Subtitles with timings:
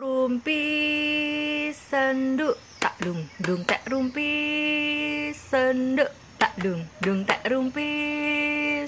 [0.00, 0.64] Rumpi
[1.76, 4.32] sendu tak dung dung tak rumpi
[5.36, 6.08] sendu
[6.40, 7.84] tak dung dung tak rumpi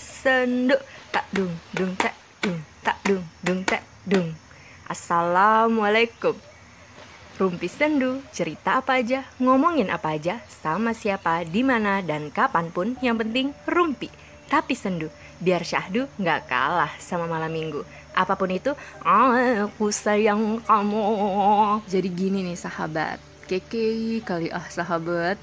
[0.01, 0.73] sendu
[1.13, 4.33] tak dung dung tak dung tak dung dung tak dung.
[4.89, 6.33] Assalamualaikum.
[7.37, 12.97] Rumpi sendu, cerita apa aja, ngomongin apa aja, sama siapa, di mana dan kapan pun,
[13.05, 14.09] yang penting rumpi,
[14.49, 15.13] tapi sendu,
[15.45, 17.85] biar syahdu nggak kalah sama malam minggu.
[18.13, 21.05] Apa pun itu, aku sayang kamu.
[21.89, 25.41] Jadi gini nih sahabat, keke kali ah sahabat.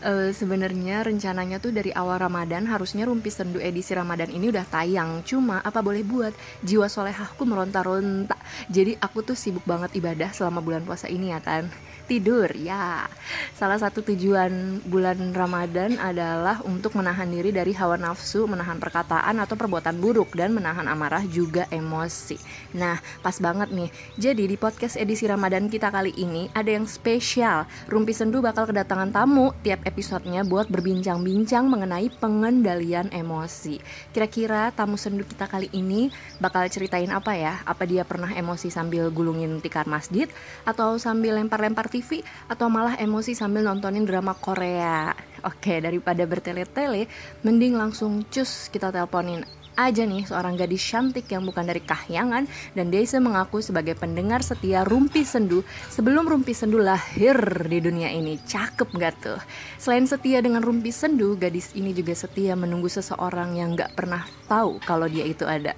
[0.00, 5.20] Uh, sebenarnya rencananya tuh dari awal Ramadan harusnya Rumpi Sendu edisi Ramadan ini udah tayang.
[5.28, 6.32] Cuma apa boleh buat?
[6.64, 8.32] Jiwa solehahku meronta-ronta.
[8.72, 11.68] Jadi aku tuh sibuk banget ibadah selama bulan puasa ini ya kan
[12.10, 13.06] tidur ya.
[13.54, 19.54] Salah satu tujuan bulan Ramadan adalah untuk menahan diri dari hawa nafsu menahan perkataan atau
[19.54, 22.34] perbuatan buruk dan menahan amarah juga emosi.
[22.74, 23.94] Nah pas banget nih.
[24.18, 27.70] Jadi di podcast edisi Ramadan kita kali ini ada yang spesial.
[27.86, 33.78] Rumpi Sendu bakal kedatangan tamu tiap episodenya buat berbincang-bincang mengenai pengendalian emosi.
[34.10, 36.10] Kira-kira tamu sendu kita kali ini
[36.42, 37.62] bakal ceritain apa ya?
[37.62, 40.26] Apa dia pernah emosi sambil gulungin tikar masjid
[40.64, 45.12] atau sambil lempar-lempar TV atau malah emosi sambil nontonin drama Korea.
[45.44, 47.04] Oke, daripada bertele-tele,
[47.44, 49.44] mending langsung cus kita teleponin
[49.80, 52.44] aja nih seorang gadis cantik yang bukan dari kahyangan
[52.76, 58.36] dan Daisy mengaku sebagai pendengar setia Rumpi Sendu sebelum Rumpi Sendu lahir di dunia ini.
[58.44, 59.40] Cakep gak tuh?
[59.80, 64.84] Selain setia dengan Rumpi Sendu, gadis ini juga setia menunggu seseorang yang gak pernah tahu
[64.84, 65.72] kalau dia itu ada.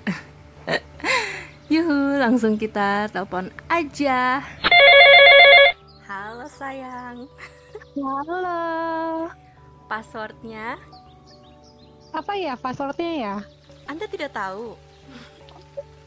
[1.72, 4.42] Yuhu, langsung kita telepon aja.
[6.42, 7.18] Halo sayang.
[8.02, 9.30] Halo.
[9.86, 10.74] Passwordnya?
[12.10, 13.36] Apa ya passwordnya ya?
[13.86, 14.74] Anda tidak tahu.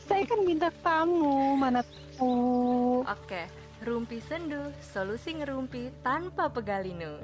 [0.03, 3.08] Saya kan minta tamu, mana tahu.
[3.08, 3.47] Oke,
[3.88, 7.16] rumpi sendu, solusi ngerumpi tanpa pegalinu.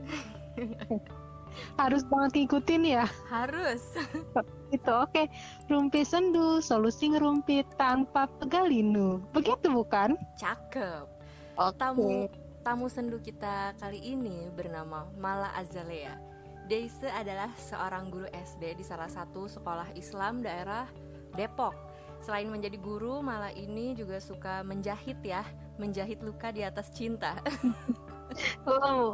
[1.84, 3.04] Harus banget ngikutin ya?
[3.28, 3.92] Harus.
[4.72, 5.28] Itu oke.
[5.68, 9.20] Rumpi sendu, solusi ngerumpi tanpa pegalinu.
[9.36, 10.16] Begitu bukan?
[10.40, 11.12] Cakep.
[11.60, 11.76] Oke.
[11.76, 16.14] Tamu tamu sendu kita kali ini bernama Mala Azalea.
[16.70, 20.86] Deise adalah seorang guru SD di salah satu sekolah Islam daerah
[21.34, 21.74] Depok.
[22.22, 25.42] Selain menjadi guru, Mala ini juga suka menjahit ya,
[25.82, 27.38] menjahit luka di atas cinta.
[28.64, 29.12] Oh,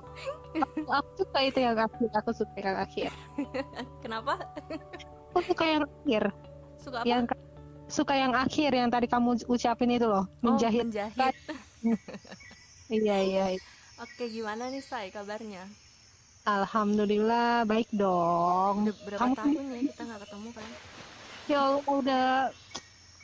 [0.86, 2.06] aku suka itu yang akhir.
[2.22, 3.10] Aku suka yang akhir.
[4.06, 4.38] Kenapa?
[5.34, 6.24] Aku suka yang akhir.
[6.78, 7.10] Suka apa?
[7.10, 7.24] Yang
[7.90, 10.86] suka yang akhir yang tadi kamu ucapin itu loh, menjahit.
[10.86, 11.34] Oh, menjahit.
[12.88, 13.46] Iya iya.
[13.56, 13.64] iya.
[14.00, 15.66] Oke, gimana nih Say kabarnya?
[16.48, 18.88] Alhamdulillah baik dong.
[18.88, 20.70] Udah berapa Kamu tahun ya kita nggak ketemu kan?
[21.48, 22.28] Ya Allah udah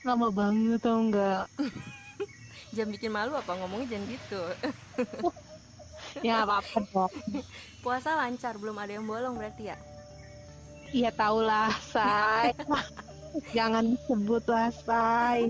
[0.03, 1.47] lama banget tau enggak.
[2.75, 4.41] Jangan bikin malu apa ngomongnya jangan gitu.
[6.21, 7.09] Ya apa-apa dong.
[7.83, 9.77] Puasa lancar, belum ada yang bolong berarti ya?
[10.93, 12.53] Iya tau lah, Say.
[13.49, 15.49] Jangan disebut lah, Say.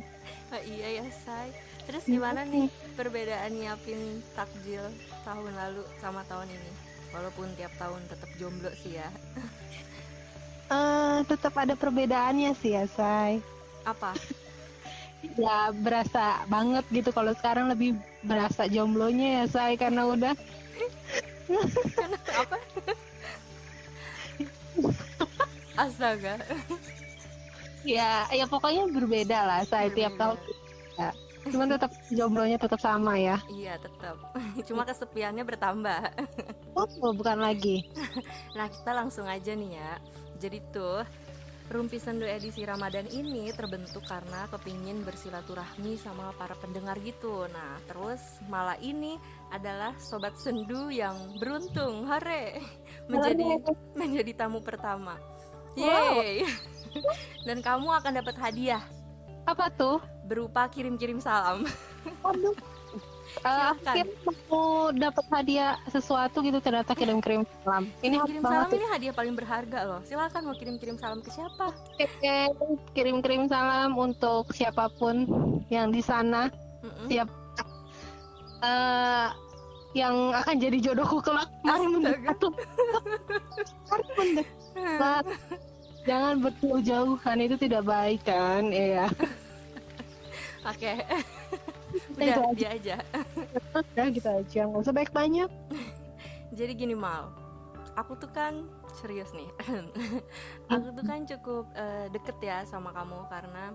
[0.56, 1.52] Oh, iya ya Say.
[1.84, 4.00] Terus gimana nih perbedaan nyiapin
[4.34, 4.84] takjil
[5.28, 6.72] tahun lalu sama tahun ini?
[7.14, 9.10] Walaupun tiap tahun tetap jomblo sih ya.
[10.64, 13.44] Eh, tetap ada perbedaannya sih ya, Say.
[13.86, 14.16] Apa?
[15.40, 17.96] Ya berasa banget gitu kalau sekarang lebih
[18.28, 20.34] berasa jomblonya ya, Say, karena udah
[22.34, 22.58] apa?
[25.84, 26.40] Astaga.
[27.88, 30.36] ya ya pokoknya berbeda lah, Say, tiap Berbeda.
[30.36, 30.38] tahun.
[31.00, 31.10] Ya.
[31.50, 33.38] Cuman tetap jomblonya tetap sama ya.
[33.52, 34.16] Iya, tetap.
[34.68, 36.02] Cuma kesepiannya bertambah.
[36.74, 37.86] Oh, bukan lagi.
[38.58, 39.94] Nah, kita langsung aja nih ya.
[40.42, 41.06] Jadi tuh,
[41.70, 47.46] Rumpi Sendu edisi Ramadan ini terbentuk karena kepingin bersilaturahmi sama para pendengar gitu.
[47.46, 49.22] Nah, terus malah ini
[49.54, 52.58] adalah sobat sendu yang beruntung, hore,
[53.06, 53.62] menjadi
[53.94, 55.22] menjadi tamu pertama.
[55.78, 56.42] Yeay.
[57.46, 58.82] Dan kamu akan dapat hadiah
[59.44, 60.00] Apa tuh?
[60.24, 61.68] berupa kirim-kirim salam.
[62.28, 62.56] Aduh.
[63.34, 63.82] Eh, Silakan.
[63.90, 64.14] akhirnya
[64.46, 67.90] mau dapat hadiah sesuatu gitu ternyata kirim-kirim salam.
[68.06, 68.78] Ini Kirim banget salam tuh.
[68.78, 70.00] ini hadiah paling berharga loh.
[70.06, 71.74] Silakan mau kirim-kirim salam ke siapa?
[71.98, 72.06] Oke,
[72.94, 75.26] kirim-kirim salam untuk siapa pun
[75.74, 76.54] yang di sana,
[76.86, 77.10] Mm-mm.
[77.10, 77.26] siap
[78.62, 79.28] eh
[79.98, 81.50] yang akan jadi jodohku kelak.
[81.66, 81.90] Mari Astaga.
[81.90, 82.38] mendekat.
[83.90, 85.26] Mari mendekat.
[86.04, 89.08] Jangan berjauh-jauhan itu tidak baik kan, iya.
[90.72, 91.00] Oke.
[92.16, 92.52] Udah aja.
[92.56, 92.96] dia aja.
[93.76, 95.50] Udah gitu aja, nggak usah banyak-banyak.
[96.58, 97.32] Jadi gini Mal,
[97.96, 98.68] aku tuh kan
[99.00, 99.50] serius nih.
[100.74, 103.74] aku tuh kan cukup eh, deket ya sama kamu karena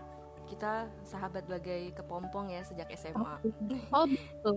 [0.49, 3.37] kita sahabat bagai kepompong ya sejak SMA.
[3.93, 4.57] Oh, betul.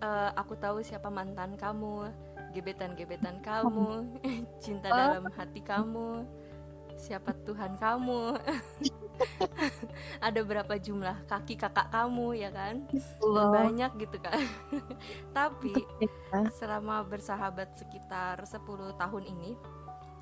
[0.00, 2.12] Eh, aku tahu siapa mantan kamu,
[2.54, 4.06] gebetan-gebetan kamu,
[4.64, 4.94] cinta Oh.
[4.94, 6.22] dalam hati kamu,
[6.94, 8.38] siapa Tuhan kamu.
[10.26, 12.82] Ada berapa jumlah kaki kakak kamu ya kan?
[13.22, 13.50] Allah.
[13.52, 14.38] banyak gitu kan.
[15.36, 16.50] Tapi Ya.
[16.50, 18.64] selama bersahabat sekitar 10
[18.98, 19.54] tahun ini,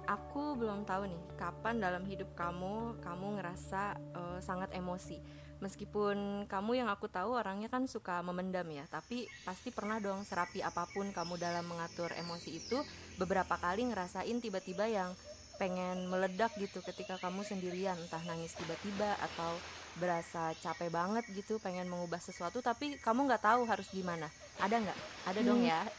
[0.05, 5.21] aku belum tahu nih kapan dalam hidup kamu kamu ngerasa eh, sangat emosi.
[5.63, 10.59] Meskipun kamu yang aku tahu orangnya kan suka memendam ya, tapi pasti pernah dong serapi
[10.59, 12.83] apa pun kamu dalam mengatur emosi itu
[13.15, 15.15] beberapa kali ngerasain tiba-tiba yang
[15.63, 19.55] pengen meledak gitu ketika kamu sendirian, entah nangis tiba-tiba atau
[20.03, 24.27] berasa capek banget gitu pengen mengubah sesuatu tapi kamu nggak tahu harus gimana.
[24.59, 24.99] Ada nggak?
[25.31, 25.71] Ada dong Hmm.
[25.71, 25.81] ya.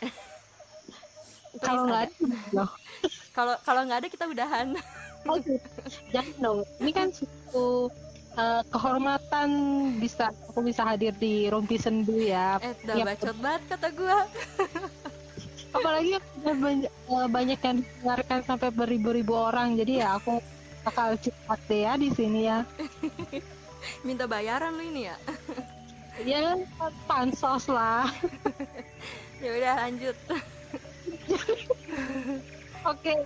[1.54, 2.66] Please, Kalau nggak ada.
[3.32, 4.68] Kalau kalau nggak ada kita udahan.
[5.24, 5.56] Oh, gitu.
[6.12, 6.60] Jangan dong.
[6.82, 7.88] Ini kan suatu
[8.34, 9.50] eh, kehormatan
[9.98, 12.58] bisa aku bisa hadir di Rumpi Sendu ya.
[12.60, 13.06] Eh, udah Iya.
[13.06, 14.20] bacot banget kata gua.
[15.78, 16.12] Apalagi
[16.46, 19.74] banyak, eh, banyak yang dengarkan sampai beribu-ribu orang.
[19.74, 20.38] Jadi ya aku
[20.84, 22.62] bakal cepat deh ya di sini ya.
[24.08, 25.18] Minta bayaran lu ini ya.
[26.22, 26.54] Ya
[27.10, 28.06] pansos lah.
[29.42, 30.14] Ya udah lanjut.
[32.86, 33.18] Oke,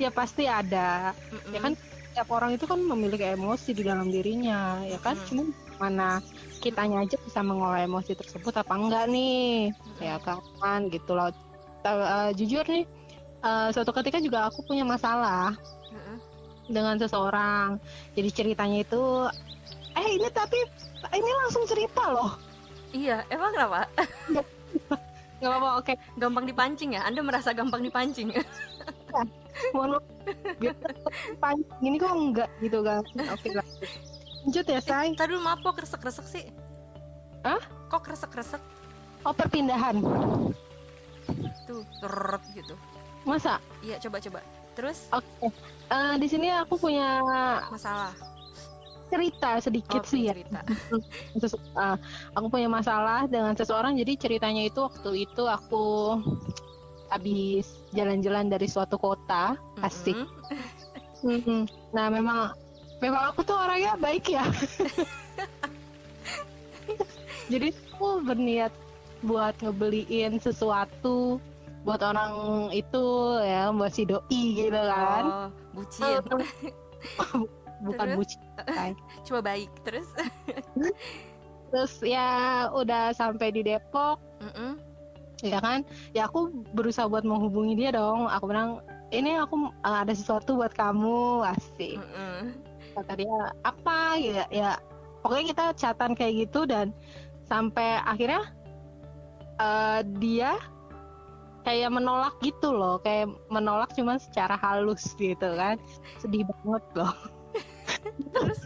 [0.00, 1.12] ya pasti ada.
[1.52, 1.76] Ya kan
[2.12, 5.16] setiap orang itu kan memiliki emosi di dalam dirinya, ya kan?
[5.16, 5.28] Mm-mm.
[5.32, 5.42] Cuma
[5.80, 6.20] mana
[6.60, 9.72] kitanya aja bisa mengolah emosi tersebut apa enggak nih?
[9.96, 11.32] Ya kan, gitu loh.
[11.88, 12.84] Eh, jujur nih,
[13.40, 15.56] eh, suatu ketika juga aku punya masalah
[15.88, 16.20] Mm-mm.
[16.68, 17.80] dengan seseorang.
[18.12, 19.02] Jadi ceritanya itu,
[19.96, 20.60] eh ini tapi
[21.16, 22.36] ini langsung cerita loh.
[22.92, 23.88] Iya, emang kenapa?
[25.40, 25.92] Gak apa-apa, oke.
[26.20, 27.08] Gampang dipancing ya?
[27.08, 28.36] Anda merasa gampang dipancing?
[29.70, 30.04] Mohon maaf.
[31.38, 33.02] Pancing ini kok enggak gitu kan?
[33.28, 33.66] Oke lah.
[34.42, 35.12] Lanjut ya, say.
[35.12, 36.44] Tadi dulu maaf kok kresek-kresek sih?
[37.42, 37.60] Hah?
[37.86, 38.62] Kok kresek-kresek?
[39.22, 40.02] Oh perpindahan.
[41.64, 42.74] Tuh, terut gitu.
[43.22, 43.62] Masa?
[43.80, 44.42] Iya, coba-coba.
[44.72, 45.46] Terus Oke.
[45.86, 47.20] Eh, di sini aku punya
[47.68, 48.10] masalah.
[49.12, 50.32] cerita sedikit Oh, sih ya.
[50.32, 50.64] cerita.
[51.36, 51.96] Sesu- eh,
[52.32, 53.92] aku punya masalah dengan seseorang.
[53.94, 56.16] Jadi ceritanya itu waktu itu aku
[57.12, 59.60] habis jalan-jalan dari suatu kota.
[59.84, 60.16] Asik.
[60.16, 60.32] Mm-mm.
[61.28, 61.60] Mm-mm.
[61.92, 62.56] Nah memang
[63.04, 64.48] memang aku tuh orangnya baik ya.
[67.52, 68.72] Jadi aku berniat
[69.22, 71.38] buat ngebeliin sesuatu
[71.82, 73.04] buat orang itu
[73.42, 75.24] ya buat si doi gitu kan.
[75.26, 76.22] Oh, bucin.
[77.86, 78.18] Bukan Terus?
[78.18, 78.40] bucin.
[78.62, 78.92] kan.
[79.26, 79.70] Coba baik.
[79.82, 80.06] Terus?
[81.74, 84.78] Terus ya udah sampai di Depok Mm-mm.
[85.42, 85.82] Ya kan?
[86.14, 88.30] Ya aku berusaha buat menghubungi dia dong.
[88.30, 88.80] Aku bilang
[89.12, 91.44] ini aku uh, ada sesuatu buat kamu.
[91.44, 91.98] Asik.
[92.00, 92.56] Mm-mm.
[92.92, 93.36] kata dia
[93.66, 94.16] apa?
[94.16, 94.70] Ya ya
[95.20, 96.94] pokoknya kita catatan kayak gitu dan
[97.48, 98.52] sampai akhirnya
[99.60, 100.56] uh, dia
[101.66, 103.02] kayak menolak gitu loh.
[103.02, 105.76] Kayak menolak cuman secara halus gitu kan.
[106.22, 107.14] Sedih banget loh.
[108.32, 108.60] Terus?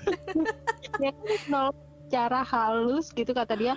[1.02, 1.76] ya kan menolak
[2.06, 3.74] secara halus gitu kata dia.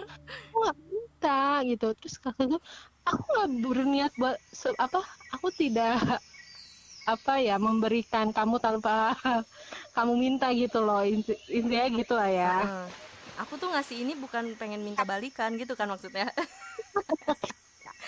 [0.53, 1.87] Aku nggak minta gitu.
[1.97, 2.59] Terus gue
[3.03, 4.37] aku nggak berniat buat
[4.77, 5.01] apa
[5.31, 5.97] aku tidak
[7.05, 9.17] apa ya memberikan kamu tanpa
[9.97, 12.87] kamu minta gitu loh Inti- intinya gitu lah ya Heeh.
[13.39, 16.27] Aku tuh ngasih ini bukan pengen minta balikan gitu kan maksudnya.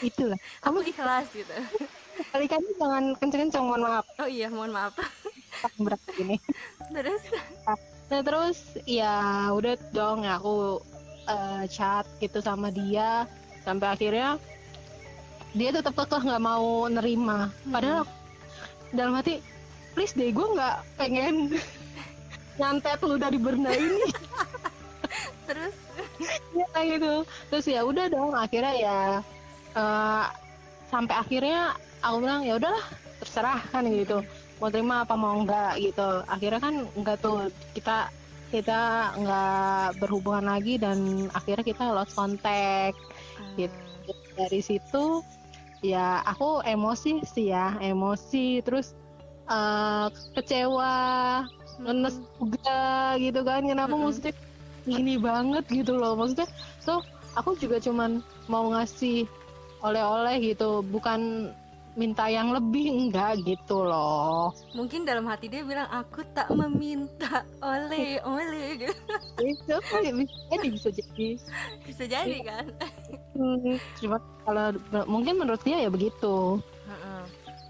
[0.03, 1.55] itulah Aku ikhlas gitu.
[2.35, 4.91] kali kan jangan kenceng-kenceng mohon maaf Oh iya, mohon maaf.
[5.79, 6.35] berat ini
[6.91, 7.21] Terus?
[7.63, 7.77] nah
[8.21, 9.15] terus ya
[9.53, 10.83] udah dong aku
[11.25, 13.23] eh, chat gitu sama dia
[13.63, 14.35] sampai akhirnya
[15.51, 17.51] dia tetap kekeh nggak mau nerima.
[17.67, 18.19] Padahal aku-
[18.91, 19.39] dalam hati
[19.91, 21.51] please deh gue nggak pengen
[22.59, 24.07] nyantet lu dari Berna ini.
[25.47, 25.75] Terus?
[26.55, 27.13] ya gitu.
[27.51, 28.97] Terus ya udah dong akhirnya ya
[29.75, 30.25] eh,
[30.87, 32.85] sampai akhirnya aku bilang ya udahlah
[33.19, 34.23] terserah kan gitu.
[34.61, 36.23] Mau terima apa mau enggak gitu.
[36.29, 38.07] Akhirnya kan enggak tuh kita
[38.51, 38.79] kita
[39.15, 42.95] nggak berhubungan lagi dan akhirnya kita lost contact.
[43.59, 43.75] Gitu.
[44.31, 45.19] dari situ
[45.81, 48.93] ya aku emosi sih ya emosi terus
[49.49, 50.07] eh,
[50.37, 50.93] kecewa
[51.81, 54.05] ngenes juga gitu kan kenapa Mm-mm.
[54.09, 54.33] maksudnya
[54.85, 56.49] gini banget gitu loh maksudnya
[56.81, 57.01] so
[57.33, 59.25] aku juga cuman mau ngasih
[59.81, 61.53] oleh-oleh gitu bukan
[61.95, 64.55] minta yang lebih enggak gitu loh.
[64.71, 67.43] Mungkin dalam hati dia bilang aku tak meminta.
[67.59, 68.79] Oleh oleh.
[68.79, 68.95] Gitu.
[69.51, 71.27] itu bisa jadi bisa jadi.
[71.83, 72.65] Bisa jadi kan?
[73.35, 74.17] Hmm, cuma
[74.47, 74.67] kalau
[75.07, 76.59] mungkin menurut dia ya begitu.
[76.87, 77.23] Heeh.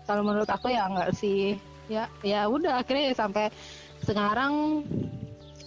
[0.09, 1.57] kalau menurut aku ya enggak sih.
[1.89, 3.49] Ya ya udah akhirnya sampai
[4.05, 4.83] sekarang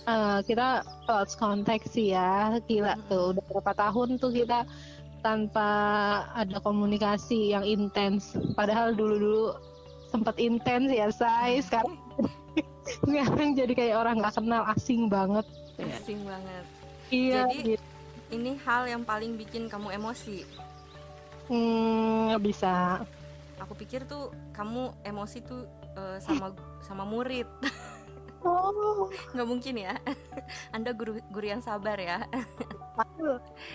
[0.06, 2.58] uh, kita lost contact sih ya.
[2.70, 4.62] Gila tuh udah berapa tahun tuh kita
[5.24, 5.68] tanpa
[6.36, 8.36] ada komunikasi yang intens.
[8.52, 9.56] Padahal dulu-dulu
[10.12, 11.64] sempat intens ya say.
[11.64, 11.96] Sekarang
[13.08, 15.48] sekarang jadi kayak orang nggak kenal asing banget.
[15.80, 16.64] Asing banget.
[17.08, 17.84] Iya Jadi- gitu.
[18.28, 20.44] ini hal yang paling bikin kamu emosi?
[21.48, 23.00] Hmm, nggak bisa.
[23.64, 25.64] Aku pikir tuh kamu emosi tuh
[25.96, 26.52] eh, sama
[26.84, 27.48] sama murid
[28.44, 29.08] oh.
[29.32, 29.94] Nggak mungkin ya.
[30.76, 32.22] Anda guru guru yang sabar ya.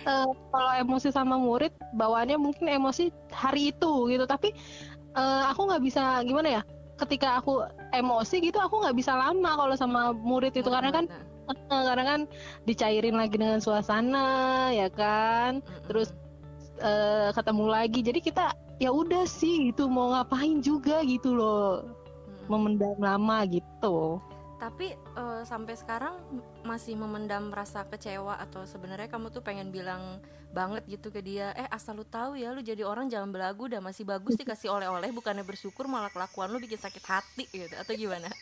[0.08, 4.24] Eh, kalau emosi sama murid bawaannya mungkin emosi hari itu gitu.
[4.24, 4.56] Tapi
[5.18, 6.62] eh, aku nggak bisa gimana ya?
[6.96, 10.70] Ketika aku emosi gitu aku nggak bisa lama kalau sama murid itu.
[10.72, 11.06] Karena kan
[11.50, 12.20] Nah, karena kan
[12.70, 15.66] dicairin lagi dengan suasana ya kan?
[15.66, 15.86] Mm-mm.
[15.90, 16.14] terus
[16.78, 18.00] eh, ketemu lagi.
[18.06, 21.82] Jadi kita ya udah sih gitu mau ngapain juga gitu loh.
[21.82, 22.46] Mm-mm.
[22.50, 24.22] memendam lama gitu
[24.60, 26.20] tapi eh, sampai sekarang
[26.68, 31.70] masih memendam rasa kecewa atau sebenarnya kamu tuh pengen bilang banget gitu ke dia eh
[31.70, 35.46] asal lu tahu ya lu jadi orang jangan belagu udah masih bagus dikasih oleh-oleh bukannya
[35.46, 38.28] bersyukur malah kelakuan lu bikin sakit hati gitu atau gimana?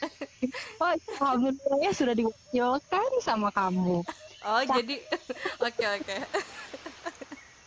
[0.77, 4.05] Oh alhamdulillah sudah diwakilkan sama kamu.
[4.45, 5.01] Oh jadi
[5.65, 6.15] oke oke.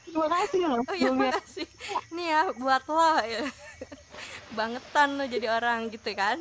[0.07, 1.27] Terima kasih loh oh iya Bumi.
[1.27, 1.67] makasih.
[2.15, 3.43] Nih ya buat lo ya
[4.55, 6.39] bangetan lo jadi orang gitu kan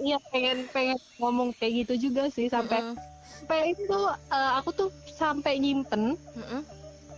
[0.00, 2.96] iya pengen pengen ngomong kayak gitu juga sih sampai Mm-mm.
[3.24, 3.98] sampai itu
[4.30, 6.60] eh, aku tuh sampai nyimpen Mm-mm.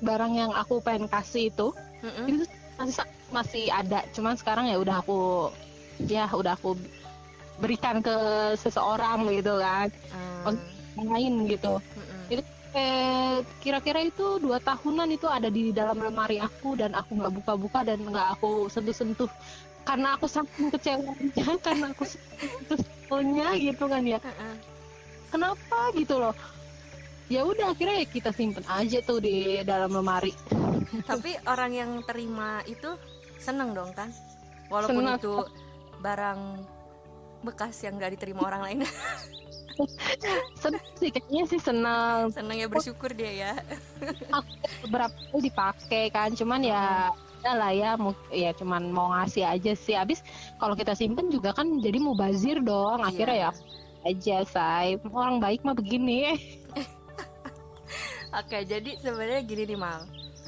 [0.00, 1.72] barang yang aku pengen kasih itu
[2.04, 2.26] Mm-mm.
[2.30, 2.44] itu
[2.76, 5.50] masih masih ada cuman sekarang ya udah aku
[6.06, 6.76] ya udah aku
[7.56, 8.16] berikan ke
[8.60, 10.52] seseorang gitu kan Ah,
[10.96, 12.44] main gitu mm-mm.
[12.76, 17.80] eh kira-kira itu dua tahunan itu ada di dalam lemari aku dan aku nggak buka-buka
[17.88, 19.32] dan nggak aku sentuh-sentuh
[19.86, 24.18] karena aku saking kecewanya karena aku sentuhnya gitu kan ya.
[25.30, 26.34] Kenapa gitu loh?
[27.26, 30.34] Ya udah akhirnya ya kita simpen aja tuh di dalam lemari.
[31.10, 32.98] Tapi orang yang terima itu
[33.38, 34.10] seneng dong kan?
[34.66, 35.18] Walaupun Seneng.
[35.22, 35.34] itu
[36.02, 36.40] barang
[37.46, 38.78] bekas yang gak diterima orang lain.
[40.62, 43.52] Seneng sih kayaknya sih senang Seneng ya bersyukur dia ya.
[44.86, 47.12] Beberapa kali dipakai kan cuman ya
[47.44, 47.90] ya lah ya
[48.32, 49.96] ya cuman mau ngasih aja sih.
[49.96, 50.20] Habis
[50.56, 53.02] kalau kita simpen juga kan jadi mubazir dong.
[53.02, 53.50] Akhirnya ya
[54.06, 54.96] aja say.
[55.10, 56.38] Orang baik mah begini.
[58.40, 60.04] Oke jadi sebenarnya gini nih Mal.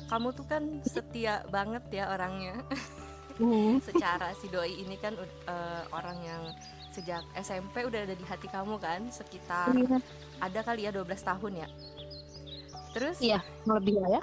[0.09, 2.61] Kamu tuh kan setia banget ya orangnya.
[3.39, 3.79] Hmm.
[3.87, 6.43] Secara si Doi ini kan eh, orang yang
[6.91, 10.03] sejak SMP udah ada di hati kamu kan Sekitar Iya.
[10.43, 11.69] ada kali ya 12 tahun ya?
[12.99, 14.19] Terus Iya, lebih ya.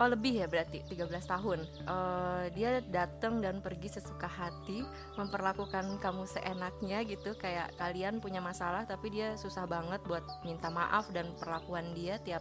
[0.00, 1.60] Oh lebih ya berarti 13 tahun.
[1.84, 4.80] Eh, Dia datang dan pergi sesuka hati
[5.20, 7.36] Memperlakukan kamu seenaknya gitu.
[7.36, 12.40] Kayak kalian punya masalah Tapi dia susah banget buat minta maaf Dan perlakuan dia tiap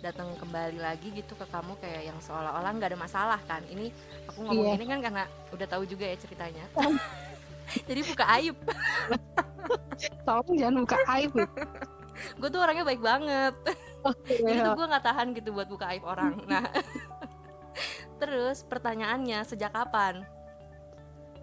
[0.00, 3.66] datang kembali lagi gitu ke kamu Kayak yang seolah-olah nggak ada masalah kan.
[3.66, 3.90] Ini
[4.30, 4.78] aku ngomong Iya.
[4.78, 6.64] ini kan karena udah tahu juga ya ceritanya.
[7.90, 8.56] Jadi buka aib.
[10.22, 11.34] Tolong jangan buka aib.
[12.38, 13.54] Gue tuh orangnya baik banget
[14.24, 14.64] Jadi Iya.
[14.64, 16.64] tuh gue nggak tahan gitu buat buka aib orang Nah
[18.20, 20.24] Terus pertanyaannya sejak kapan?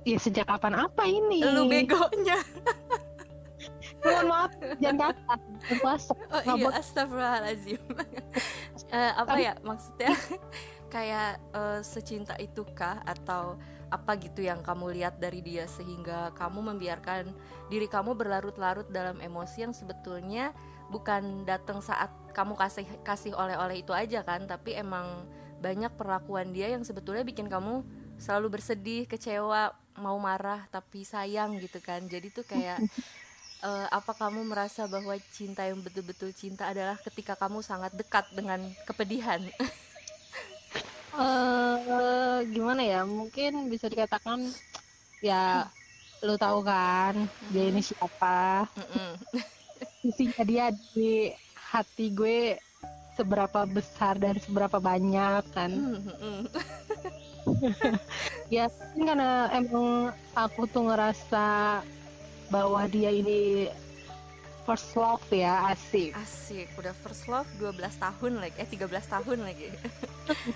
[0.04, 1.42] Ya sejak kapan apa ini?
[1.42, 2.38] Lu begonya
[3.98, 5.36] Mohon maaf, jangan kata.
[5.82, 6.14] Puasa.
[6.30, 7.82] Oh iya, astagfirullahaladzim
[8.94, 10.14] Eh, Apa Tapi- ya maksudnya
[10.88, 17.34] Kayak eh, secinta itukah Atau apa gitu yang kamu lihat dari dia Sehingga kamu membiarkan
[17.68, 20.54] diri kamu berlarut-larut dalam emosi yang sebetulnya
[20.88, 22.08] Bukan datang saat
[22.38, 25.26] kamu kasih kasih oleh-oleh itu aja kan Tapi emang
[25.58, 27.82] banyak perlakuan dia yang sebetulnya bikin kamu
[28.22, 32.78] selalu bersedih, kecewa, mau marah tapi sayang gitu kan Jadi tuh kayak
[33.66, 38.62] eh, apa kamu merasa bahwa cinta yang betul-betul cinta adalah ketika kamu sangat dekat dengan
[38.86, 39.42] kepedihan?
[41.18, 43.02] Eh, gimana ya?
[43.02, 44.54] Mungkin bisa dikatakan
[45.18, 45.66] ya
[46.22, 47.14] lu tahu kan
[47.54, 48.66] dia ini siapa
[50.02, 51.30] sisinya dia di
[51.68, 52.56] hati gue
[53.18, 56.46] seberapa besar dan seberapa banyak kan Mm-mm.
[58.56, 59.88] ya mungkin karena emang
[60.38, 61.82] aku tuh ngerasa
[62.48, 63.68] bahwa dia ini
[64.64, 69.72] first love ya asik Asik, udah first love 12 tahun lagi, eh 13 tahun lagi.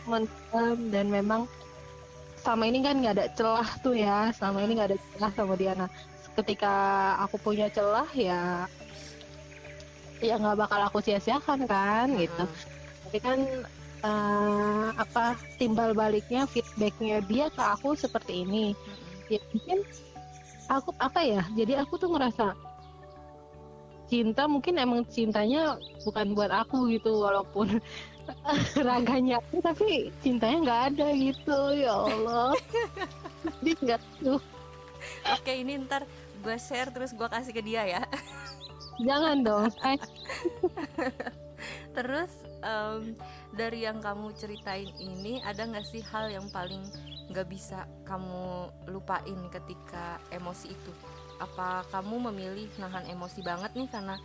[0.04, 0.78] Mantap.
[0.92, 1.48] dan memang
[2.42, 5.74] selama ini kan nggak ada celah tuh ya selama ini nggak ada celah sama dia
[5.78, 5.90] nah
[6.36, 6.74] ketika
[7.22, 8.66] aku punya celah ya
[10.22, 12.44] ya nggak bakal aku sia-siakan kan gitu.
[13.10, 13.40] Tapi kan
[14.06, 18.74] eh, apa timbal baliknya feedbacknya dia ke aku seperti ini.
[18.78, 19.10] Mm-mm.
[19.32, 19.80] ya mungkin
[20.68, 22.52] aku apa ya jadi aku tuh ngerasa
[24.12, 27.80] cinta mungkin emang cintanya bukan buat aku gitu walaupun
[28.88, 32.52] raganya aku tapi cintanya nggak ada gitu ya Allah.
[33.64, 34.42] Jadi nggak tuh?
[35.32, 36.04] Oke ini ntar
[36.44, 38.02] gue share terus gue kasih ke dia ya
[39.04, 39.68] jangan dong.
[39.78, 39.98] Saya
[41.98, 42.32] terus
[42.66, 43.14] um,
[43.54, 46.82] dari yang kamu ceritain ini ada nggak sih hal yang paling
[47.30, 50.92] nggak bisa kamu lupain ketika emosi itu?
[51.42, 54.16] Apa kamu memilih nahan emosi banget nih karena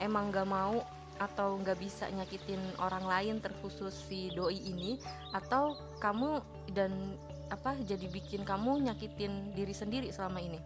[0.00, 0.84] emang nggak mau
[1.16, 5.00] atau nggak bisa nyakitin orang lain terkhusus si doi ini?
[5.32, 6.44] Atau kamu
[6.76, 7.16] dan
[7.46, 10.58] apa jadi bikin kamu nyakitin diri sendiri selama ini?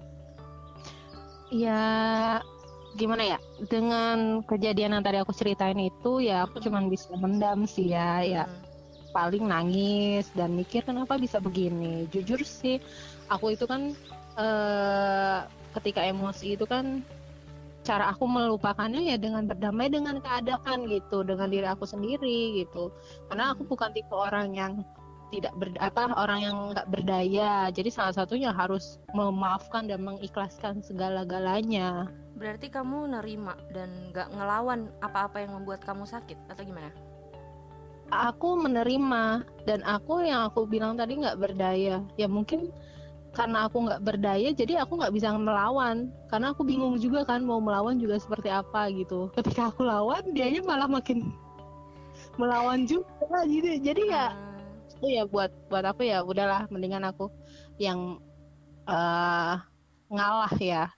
[1.50, 2.38] Ya
[2.99, 3.38] gimana ya
[3.70, 8.44] dengan kejadian yang tadi aku ceritain itu ya aku cuman bisa mendam sih ya ya
[8.47, 8.66] Hmm.
[9.11, 12.06] paling nangis dan mikir kenapa bisa begini?
[12.14, 12.78] Jujur sih
[13.26, 13.90] aku itu kan
[14.38, 15.38] eh,
[15.75, 17.02] ketika emosi itu kan
[17.80, 22.94] cara aku melupakannya ya dengan berdamai dengan keadaan gitu dengan diri aku sendiri gitu.
[23.26, 24.73] Karena aku bukan tipe orang yang
[25.30, 27.70] tidak ber, apa orang yang nggak berdaya.
[27.73, 35.44] Jadi salah satunya harus memaafkan dan mengikhlaskan segala-galanya berarti kamu nerima dan nggak ngelawan apa-apa
[35.44, 36.88] yang membuat kamu sakit atau gimana?
[38.11, 42.00] Aku menerima dan aku yang aku bilang tadi nggak berdaya.
[42.16, 42.73] Ya mungkin
[43.30, 46.09] karena aku nggak berdaya jadi aku nggak bisa melawan.
[46.32, 49.28] Karena aku bingung juga kan mau melawan juga seperti apa gitu.
[49.37, 51.30] Ketika aku lawan dianya malah makin
[52.37, 54.61] melawan juga gitu jadi ya Ah,
[54.97, 57.32] itu ya buat buat aku ya udahlah mendingan aku
[57.80, 58.20] yang
[58.88, 59.54] eh
[60.11, 60.90] ngalah ya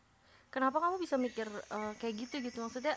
[0.52, 2.60] kenapa kamu bisa mikir eh, kayak gitu gitu?
[2.60, 2.94] Maksudnya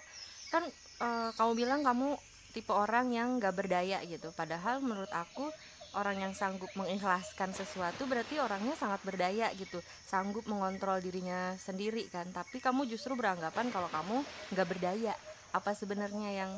[0.52, 0.68] kan
[1.02, 2.20] eh, kamu bilang kamu
[2.52, 4.30] tipe orang yang nggak berdaya gitu.
[4.36, 5.48] Padahal menurut aku
[5.96, 9.80] orang yang sanggup mengikhlaskan sesuatu berarti orangnya sangat berdaya gitu.
[10.04, 12.28] Sanggup mengontrol dirinya sendiri kan.
[12.36, 14.22] Tapi kamu justru beranggapan kalau kamu
[14.52, 15.16] nggak berdaya.
[15.56, 16.52] Apa sebenarnya yang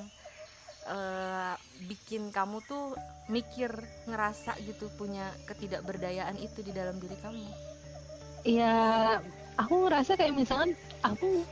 [0.89, 1.53] eh,
[1.85, 2.97] bikin kamu tuh
[3.29, 3.69] mikir
[4.09, 7.49] ngerasa gitu punya ketidakberdayaan itu di dalam diri kamu?
[8.45, 9.19] Ya
[9.57, 11.43] aku ngerasa kayak misalkan aku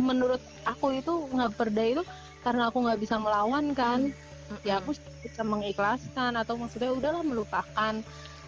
[0.00, 2.04] menurut aku itu nggak berdaya itu
[2.40, 4.10] karena aku nggak bisa melawan kan.
[4.68, 4.92] Ya aku
[5.24, 7.94] bisa mengikhlaskan atau maksudnya udahlah melupakan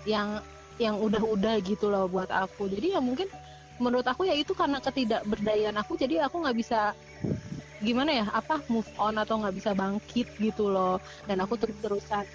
[0.04, 0.40] yang
[0.76, 2.68] yang udah-udah gitu loh buat aku.
[2.68, 3.30] Jadi ya mungkin
[3.80, 6.94] menurut aku ya itu karena ketidakberdayaan aku jadi aku nggak bisa
[7.83, 11.00] gimana ya apa move on atau nggak bisa bangkit gitu loh.
[11.24, 12.26] Dan aku terus-terusan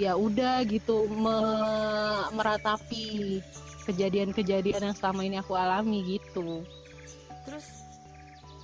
[0.00, 3.44] ya udah gitu me- meratapi
[3.86, 6.62] kejadian-kejadian yang selama ini aku alami gitu.
[7.46, 7.66] Terus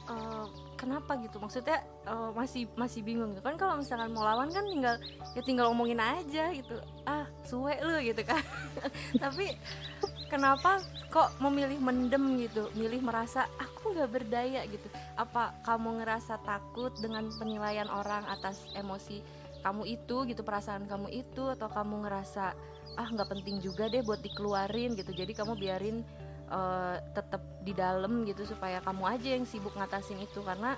[0.09, 0.47] eh,
[0.79, 1.43] kenapa gitu?
[1.43, 3.43] Maksudnya eh, masih masih bingung gitu.
[3.43, 4.95] Kan kalau misalkan mau lawan kan tinggal
[5.35, 6.79] ya tinggal omongin aja gitu.
[7.03, 8.41] Ah suwe lu gitu kan.
[9.23, 9.59] Tapi
[10.31, 10.79] kenapa
[11.11, 12.71] kok memilih mendem gitu?
[12.79, 14.87] Milih merasa aku nggak berdaya gitu.
[15.19, 19.21] Apa kamu ngerasa takut dengan penilaian orang atas emosi
[19.59, 21.51] kamu itu gitu perasaan kamu itu?
[21.51, 22.55] Atau kamu ngerasa
[22.99, 25.15] ah nggak penting juga deh buat dikeluarin gitu.
[25.15, 26.03] Jadi kamu biarin
[26.51, 30.43] eh, tetap di dalam gitu supaya kamu aja yang sibuk ngatasin itu.
[30.43, 30.75] Karena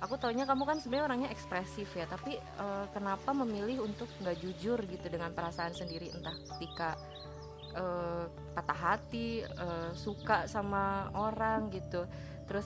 [0.00, 2.08] aku taunya kamu kan sebenarnya orangnya ekspresif ya.
[2.08, 6.08] Tapi eh, kenapa memilih untuk nggak jujur gitu dengan perasaan sendiri?
[6.16, 6.96] Entah ketika
[7.76, 8.24] eh,
[8.56, 12.08] patah hati eh, suka sama orang gitu
[12.48, 12.64] terus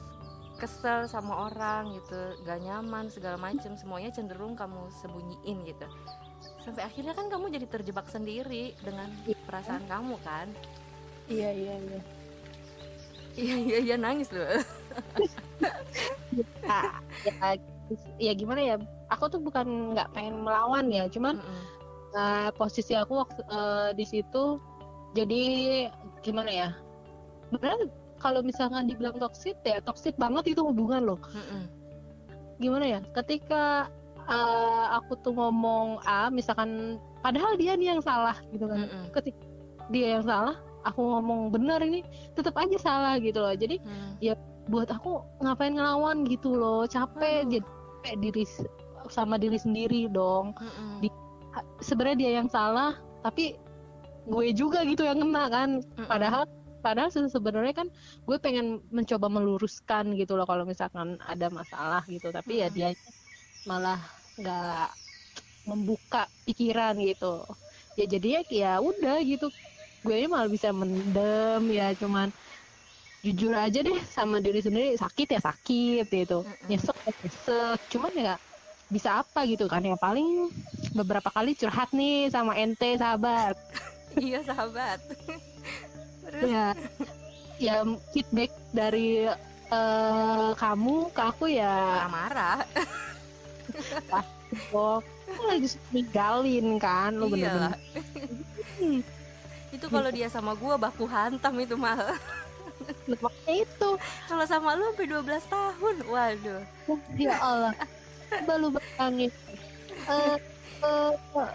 [0.62, 5.86] kesel sama orang gitu gak nyaman segala macem semuanya cenderung kamu sembunyiin gitu
[6.62, 9.10] sampai akhirnya kan kamu jadi terjebak sendiri dengan
[9.46, 10.46] perasaan kamu kan?
[11.26, 12.00] Iya iya iya.
[13.32, 14.46] Iya iya iya nangis loh.
[16.68, 17.56] Ah, ya,
[18.20, 18.76] ya gimana ya?
[19.12, 21.62] Aku tuh bukan nggak pengen melawan ya cuman Mm-mm.
[22.16, 24.60] eh, posisi aku waktu eh, di situ
[25.16, 25.42] jadi
[26.24, 26.68] gimana ya?
[27.52, 27.88] Benar
[28.22, 31.20] kalau misalkan dibilang toksik ya toksik banget itu hubungan loh.
[31.32, 31.64] Mm-mm.
[32.60, 33.00] gimana ya?
[33.16, 33.90] Ketika
[34.28, 39.04] eh, aku tuh ngomong A misalkan padahal dia nih yang salah gitu kan Mm-mm.
[39.14, 39.42] ketika
[39.90, 42.02] dia yang salah aku ngomong benar ini
[42.34, 44.34] tetap aja salah gitu loh jadi Mm.
[44.70, 47.50] buat aku ngapain ngelawan gitu loh capek Aduh.
[47.58, 48.44] jadi capek diri
[49.10, 51.02] sama diri sendiri dong Mm-mm.
[51.02, 51.22] Di-
[51.82, 53.58] sebenarnya dia yang salah tapi
[54.22, 56.06] gue juga gitu yang kena kan Mm-mm.
[56.06, 56.46] padahal
[56.82, 57.88] padahal se- sebenarnya kan
[58.26, 62.90] gue pengen mencoba meluruskan gitu loh kalau misalkan ada masalah gitu tapi ya dia
[63.68, 64.00] malah
[64.38, 64.88] nggak
[65.66, 67.46] membuka pikiran gitu.
[67.94, 69.48] Ya jadinya ya udah gitu.
[70.02, 72.34] Gue malah bisa mendem ya cuman
[73.22, 76.42] jujur aja deh sama diri sendiri sakit ya sakit gitu.
[76.66, 78.34] Nyesek ya nyesek cuman ya
[78.92, 80.52] bisa apa gitu kan ya paling
[80.92, 83.56] beberapa kali curhat nih sama ente sahabat.
[84.12, 85.00] Iya sahabat.
[86.28, 86.44] Terus?
[86.52, 86.76] Ya
[87.56, 87.80] ya
[88.12, 89.24] feedback dari
[89.72, 92.60] eh kamu ke aku ya marah-marah
[94.72, 97.74] oh lu lagi ninggalin kan lu iyalah bener-bener.
[98.76, 99.00] Hmm,
[99.72, 101.96] itu kalau dia sama gua baku hantam itu mah
[103.08, 103.90] makanya itu.
[104.26, 106.60] Kalau sama lu sampai 12 tahun waduh.
[107.14, 107.72] Ya Allah.
[108.28, 109.30] Coba lu bayangin.
[110.10, 110.36] Eh
[110.82, 111.10] eh,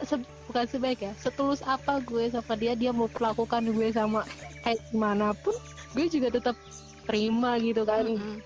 [0.07, 4.23] se- bukan sebaik ya setulus apa gue sama dia dia mau perlakukan gue sama
[4.63, 5.51] kayak gimana pun
[5.91, 6.55] gue juga tetap
[7.03, 8.07] terima gitu kan.
[8.07, 8.39] Mm-mm.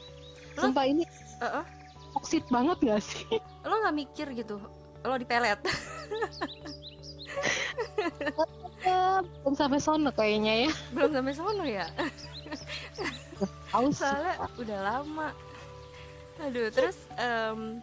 [0.58, 1.06] Lo- sumpah ini
[1.42, 1.66] Uh-uh.
[2.14, 3.26] Toxic banget gak sih?
[3.68, 4.60] Lo nggak mikir gitu
[5.02, 5.58] lo dipelet
[8.82, 10.72] Eh, belum sampai sono kayaknya ya.
[10.90, 11.86] Belum sampai sono ya?
[13.94, 15.30] Soalnya udah lama.
[16.42, 17.78] Aduh terus em,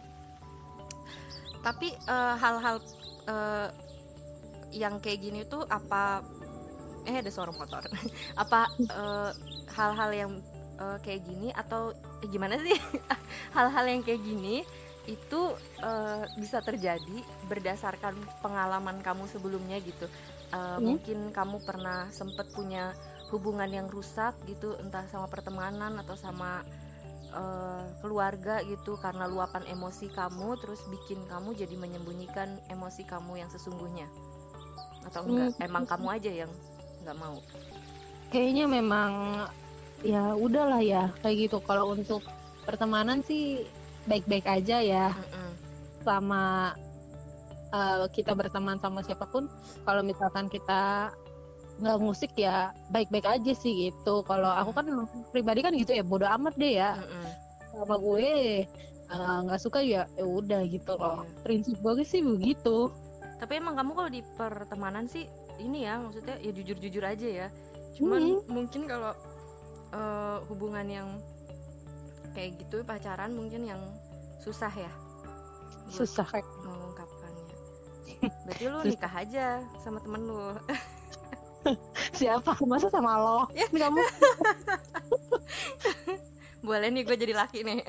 [1.63, 2.83] tapi eh, hal-hal
[3.31, 3.67] eh,
[4.75, 6.19] yang kayak gini tuh apa
[7.07, 7.87] eh ada suara motor.
[8.35, 8.67] Apa
[9.71, 10.31] hal-hal yang
[10.83, 12.75] eh, kayak gini atau eh, gimana sih?
[13.55, 14.63] Hal-hal yang kayak gini
[15.09, 15.41] itu
[15.81, 17.17] eh, bisa terjadi
[17.49, 18.13] berdasarkan
[18.45, 20.05] pengalaman kamu sebelumnya gitu.
[20.49, 22.93] Eh, mungkin kamu pernah sempet punya
[23.29, 26.65] hubungan yang rusak gitu entah sama pertemanan atau sama
[27.29, 33.49] eh, keluarga gitu karena luapan emosi kamu terus bikin kamu jadi menyembunyikan emosi kamu yang
[33.49, 34.09] sesungguhnya.
[35.05, 35.57] Atau enggak?
[35.57, 35.65] Hmm.
[35.65, 36.51] emang kamu aja yang
[37.05, 37.37] nggak mau?
[38.29, 39.11] Kayaknya memang
[40.01, 42.23] ya udahlah ya kayak gitu kalau untuk
[42.63, 43.67] pertemanan sih
[44.05, 45.51] baik-baik aja ya Mm-mm.
[46.01, 46.73] sama
[47.69, 49.45] eh, kita berteman sama siapa pun
[49.83, 51.11] kalau misalkan kita
[51.79, 54.85] nggak musik ya baik-baik aja sih gitu kalau aku kan
[55.31, 57.27] pribadi kan gitu ya bodo amat deh ya Mm-mm.
[57.73, 58.27] sama gue
[59.09, 61.43] eh, nggak suka ya ya udah gitu loh Iya.
[61.43, 62.91] prinsip gue sih begitu
[63.39, 65.23] tapi emang kamu kalau di pertemanan sih
[65.57, 67.47] ini ya maksudnya ya jujur-jujur aja ya
[67.95, 68.43] cuman Hmm.
[68.47, 69.11] mungkin kalau
[69.93, 71.09] eh, hubungan yang
[72.33, 73.81] kayak gitu pacaran mungkin yang
[74.39, 74.91] susah ya?
[75.89, 76.27] Susah.
[76.29, 77.55] kayak mengungkapkannya.
[78.45, 79.45] Berarti lu nikah aja
[79.81, 80.53] sama temen lu.
[82.19, 82.55] Siapa?
[82.63, 83.39] Masa sama lo?
[83.51, 83.67] Ya.
[83.67, 83.99] kamu?
[86.67, 87.81] Boleh nih gue jadi laki nih.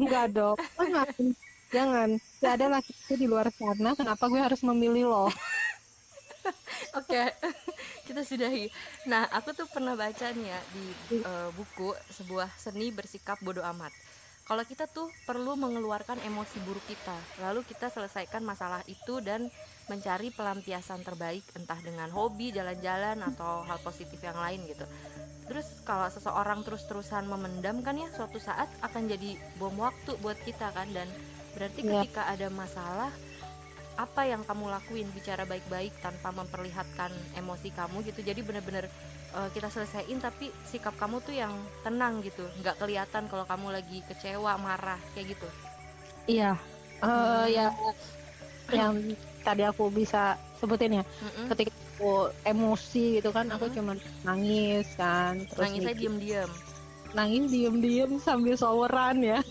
[0.00, 1.12] Enggak dong, jangan.
[1.70, 2.08] Jangan.
[2.42, 5.26] Gak ada laki-laki di luar sana, kenapa gue harus memilih lo?
[6.98, 7.22] Oke,
[8.06, 8.66] kita sudahi.
[9.06, 10.84] Nah, aku tuh pernah baca nih ya di
[11.20, 13.92] eh, buku sebuah seni bersikap bodoh amat.
[14.50, 19.46] Kalau kita tuh perlu mengeluarkan emosi buruk kita, lalu kita selesaikan masalah itu dan
[19.86, 24.82] mencari pelampiasan terbaik, entah dengan hobi, jalan-jalan atau hal positif yang lain gitu.
[25.46, 30.74] Terus kalau seseorang terus-terusan memendam kan ya, suatu saat akan jadi bom waktu buat kita
[30.74, 31.06] kan, dan
[31.54, 32.02] berarti Iya.
[32.02, 33.10] ketika ada masalah
[34.00, 35.08] apa yang kamu lakuin?
[35.12, 38.24] Bicara baik-baik tanpa memperlihatkan emosi kamu gitu.
[38.24, 38.88] Jadi bener-bener
[39.36, 41.52] eh, kita selesaiin tapi sikap kamu tuh yang
[41.84, 42.48] tenang gitu.
[42.64, 45.48] Nggak kelihatan kalau kamu lagi kecewa marah kayak gitu.
[46.24, 46.56] Iya.
[47.00, 47.68] Eh ya
[48.70, 48.94] yang
[49.42, 51.50] tadi aku bisa sebutin ya, Mm-mm.
[51.50, 53.76] ketika aku emosi gitu kan, aku Mm-mm.
[53.80, 56.50] cuma nangis kan, terus nangisnya mikir- diem-diem.
[57.10, 59.42] Nangis diem-diem sambil showeran ya.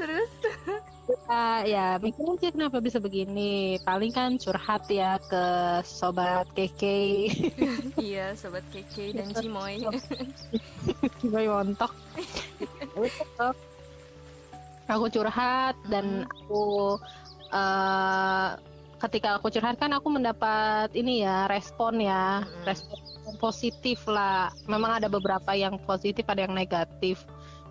[0.00, 0.30] Terus
[1.30, 3.78] Ah, ya mikir aja kenapa bisa begini.
[3.86, 5.46] Paling kan curhat ya ke
[5.86, 7.30] sobat keke,
[8.02, 9.78] iya sobat keke dan cimoy.
[11.22, 11.94] gue montok.
[14.90, 16.98] aku curhat dan aku
[17.54, 18.48] eh
[18.98, 22.42] ketika aku curhat kan aku mendapat ini ya respon ya.
[22.42, 22.66] Mm-mm.
[22.66, 22.98] respon
[23.38, 24.50] positif lah.
[24.66, 27.22] Memang ada beberapa yang positif ada yang negatif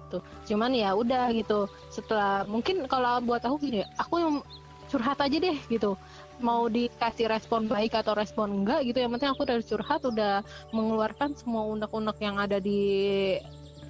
[0.10, 1.70] tuh cuman ya udah gitu.
[1.88, 4.34] Setelah mungkin kalau buat aku gini aku yang
[4.90, 5.94] curhat aja deh gitu.
[6.42, 10.34] Mau dikasih respon baik atau respon enggak gitu yang penting aku udah curhat udah
[10.74, 12.82] mengeluarkan semua unek-unek yang ada di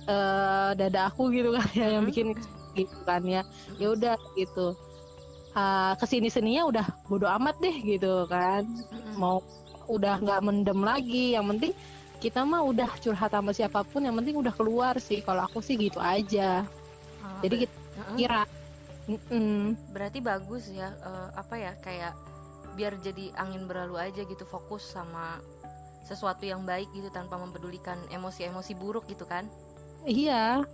[0.10, 2.10] eh, dada aku gitu kan ya yang Mhm.
[2.10, 2.28] bikin
[2.76, 3.42] gitu kan ya.
[3.78, 4.74] Ya udah gitu.
[5.54, 8.66] Ah, ke sini sininya udah bodo amat deh gitu kan.
[8.66, 9.16] Mm-mm.
[9.18, 9.42] mau
[9.90, 11.34] udah nggak mendem lagi.
[11.34, 11.74] Yang penting
[12.20, 15.24] kita mah udah curhat sama siapa pun yang penting udah keluar sih.
[15.24, 16.68] Kalau aku sih gitu aja.
[17.24, 17.76] Ah, jadi kita
[18.20, 18.42] kira
[19.10, 19.74] Mm-mm.
[19.90, 22.14] berarti bagus ya eh, apa ya kayak
[22.78, 25.42] biar jadi angin berlalu aja gitu fokus sama
[26.06, 29.48] sesuatu yang baik gitu tanpa mempedulikan emosi-emosi buruk gitu kan?
[30.04, 30.68] Iya.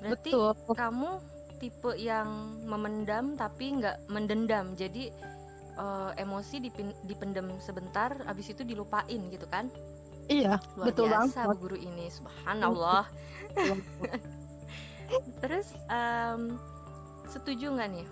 [0.00, 0.52] Berarti betul.
[0.72, 1.10] kamu
[1.56, 2.28] tipe yang
[2.64, 4.72] memendam tapi nggak mendendam.
[4.72, 5.12] Jadi
[5.76, 9.68] eh, emosi dipin- dipendam sebentar abis itu dilupain gitu kan
[10.28, 11.48] iya luar Betul biasa banget.
[11.50, 13.04] bu guru ini subhanallah.
[15.42, 16.58] Terus em,
[17.30, 18.08] setuju nggak nih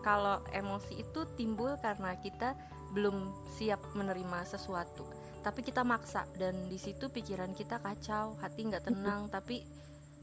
[0.00, 2.56] kalau emosi itu timbul karena kita
[2.96, 5.04] belum siap menerima sesuatu
[5.40, 9.64] tapi kita maksa dan di situ pikiran kita kacau hati nggak tenang tapi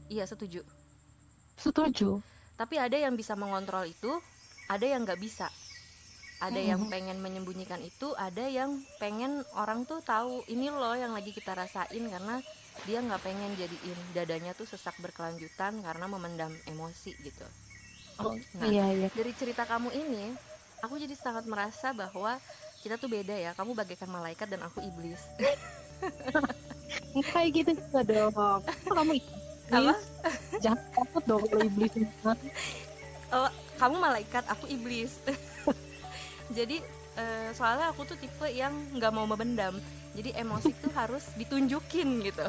[0.06, 0.62] iya setuju?
[1.58, 2.22] Setuju.
[2.54, 4.10] Tapi ada yang bisa mengontrol itu
[4.70, 5.50] ada yang nggak bisa
[6.38, 11.34] ada yang pengen menyembunyikan itu ada yang pengen orang tuh tahu ini loh yang lagi
[11.34, 12.38] kita rasain karena
[12.86, 17.46] dia nggak pengen jadiin dadanya tuh sesak berkelanjutan karena memendam emosi gitu.
[18.18, 19.08] Oh, Nah, iya iya.
[19.10, 20.34] dari cerita kamu ini
[20.78, 22.38] aku jadi sangat merasa bahwa
[22.82, 25.22] kita tuh beda ya kamu bagaikan malaikat dan aku iblis.
[27.34, 28.62] Kayak gitu juga dong.
[28.86, 30.02] Kamu iblis?
[30.62, 31.92] Jangan takut dong kalau iblis.
[33.28, 33.44] Oh,
[33.76, 35.20] kamu malaikat aku iblis
[36.52, 36.76] jadi
[37.18, 39.76] eh, soalnya aku tuh tipe yang nggak mau memendam
[40.18, 42.46] jadi emosi tuh harus ditunjukin gitu.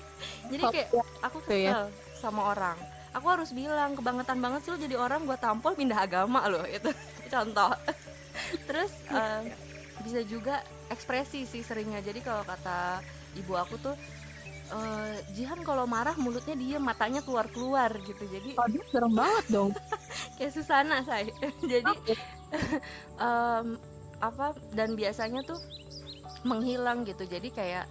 [0.52, 0.88] Jadi kayak
[1.22, 1.46] aku ya.
[1.46, 1.84] kesel
[2.18, 2.78] sama orang.
[3.12, 6.90] Aku harus bilang kebangetan banget sih lo jadi orang gua tampol pindah agama loh itu
[7.30, 7.70] contoh.
[8.66, 9.42] Terus eh,
[10.02, 12.02] bisa juga ekspresi sih seringnya.
[12.02, 12.98] Jadi kalau kata
[13.38, 13.94] ibu aku tuh
[14.72, 18.24] eh, Jihan kalau marah mulutnya dia matanya keluar keluar gitu.
[18.26, 19.70] Jadi Aduh, serem banget dong.
[20.40, 21.30] kayak Susana saya
[21.62, 21.92] jadi
[23.26, 23.66] em,
[24.22, 25.58] apa dan biasanya tuh
[26.46, 27.84] menghilang gitu jadi kayak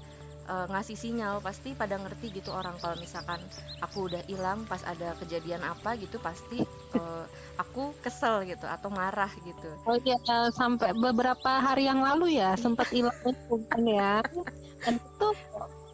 [0.47, 3.39] eh, ngasih sinyal pasti pada ngerti gitu orang kalau misalkan
[3.84, 6.63] aku udah hilang pas ada kejadian apa gitu pasti
[6.95, 7.26] eh,
[7.60, 12.56] aku kesel gitu atau marah gitu Oh iya, eh, sampai beberapa hari yang lalu ya
[12.56, 14.13] sempat hilang itu kan ya.
[14.84, 15.28] Dan itu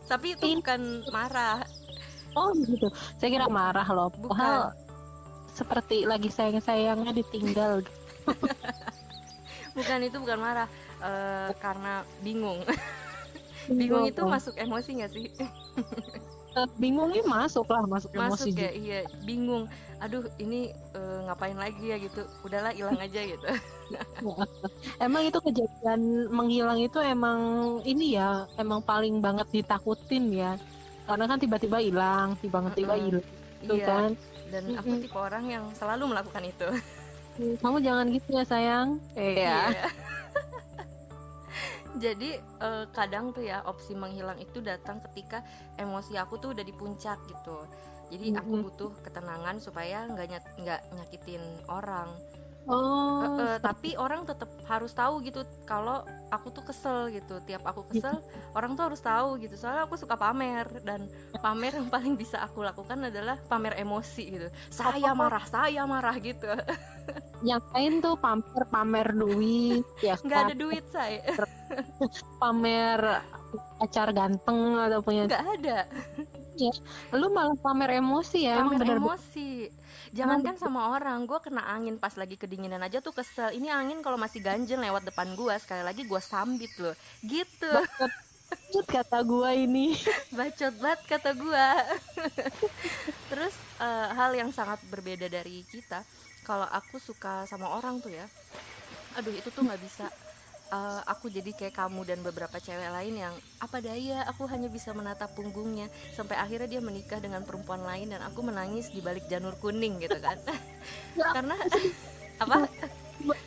[0.08, 1.60] tapi itu bukan marah
[2.38, 2.88] oh gitu.
[3.18, 4.10] Saya kira marah loh.
[4.14, 4.30] Bukan.
[4.38, 4.62] Padahal
[5.58, 7.82] seperti lagi sayang-sayangnya ditinggal.
[9.78, 12.58] bukan itu bukan marah Eh, karena bingung
[13.78, 15.30] bingung itu masuk emosi nggak sih
[16.58, 19.70] Eh, bingungnya masuk lah masuk, emosi masuk ya iya bingung
[20.02, 23.46] aduh ini eh, ngapain lagi ya gitu udahlah hilang aja gitu
[23.88, 24.02] juga.
[25.06, 26.02] Emang itu kejadian
[26.34, 27.40] menghilang itu emang
[27.86, 30.52] ini ya emang paling banget ditakutin ya.
[31.08, 33.26] Karena kan tiba-tiba hilang, tiba-tiba hilang.
[33.64, 34.12] Gitu iya kan.
[34.48, 35.02] dan aku Mm-mm.
[35.04, 36.68] tipe orang yang selalu melakukan itu
[37.38, 38.98] Kamu jangan gitu ya sayang.
[39.14, 39.58] Iya.
[39.74, 39.88] Iya.
[41.98, 45.42] jadi eh, kadang tuh ya opsi menghilang itu datang ketika
[45.82, 47.66] emosi aku tuh udah di puncak gitu
[48.08, 52.08] jadi aku butuh ketenangan supaya nggak nyat- nggak nyakitin orang
[52.68, 53.24] Oh.
[53.40, 57.88] Eh, eh, tapi orang tetap harus tahu gitu kalau aku tuh kesel gitu tiap aku
[57.88, 58.20] kesel
[58.52, 61.08] orang tuh harus tahu gitu soalnya aku suka pamer dan
[61.40, 66.52] pamer yang paling bisa aku lakukan adalah pamer emosi gitu saya marah saya marah gitu
[67.46, 70.60] Yang lain tuh pamer pamer duit, ya nggak ada kan?
[70.60, 71.22] duit saya
[72.42, 73.00] pamer
[73.80, 75.24] pacar ganteng atau punya.
[75.30, 75.80] nggak ada
[77.14, 79.70] Lu malah pamer emosi ya, emang pamer bener emosi
[80.18, 81.30] jangankan sama orang.
[81.30, 83.54] Gue kena angin pas lagi kedinginan aja tuh kesel.
[83.54, 86.98] Ini angin kalau masih ganjel lewat depan gue sekali lagi gue sambit loh.
[87.22, 87.72] Gitu.
[88.48, 89.96] Banget kata gua ini.
[90.38, 91.84] bacot banget kata gua.
[93.32, 96.04] Terus eh, hal yang sangat berbeda dari kita
[96.48, 98.26] kalau aku suka sama orang tuh ya.
[99.20, 100.08] Aduh itu tuh nggak bisa
[100.68, 103.32] Eh, aku jadi kayak kamu dan beberapa cewek lain yang
[103.64, 104.28] apa daya?
[104.36, 105.88] Aku hanya bisa menatap punggungnya.
[106.12, 110.20] Sampai akhirnya dia menikah dengan perempuan lain dan aku menangis di balik janur kuning gitu
[110.20, 110.36] kan.
[111.40, 111.56] Karena
[112.44, 112.68] apa?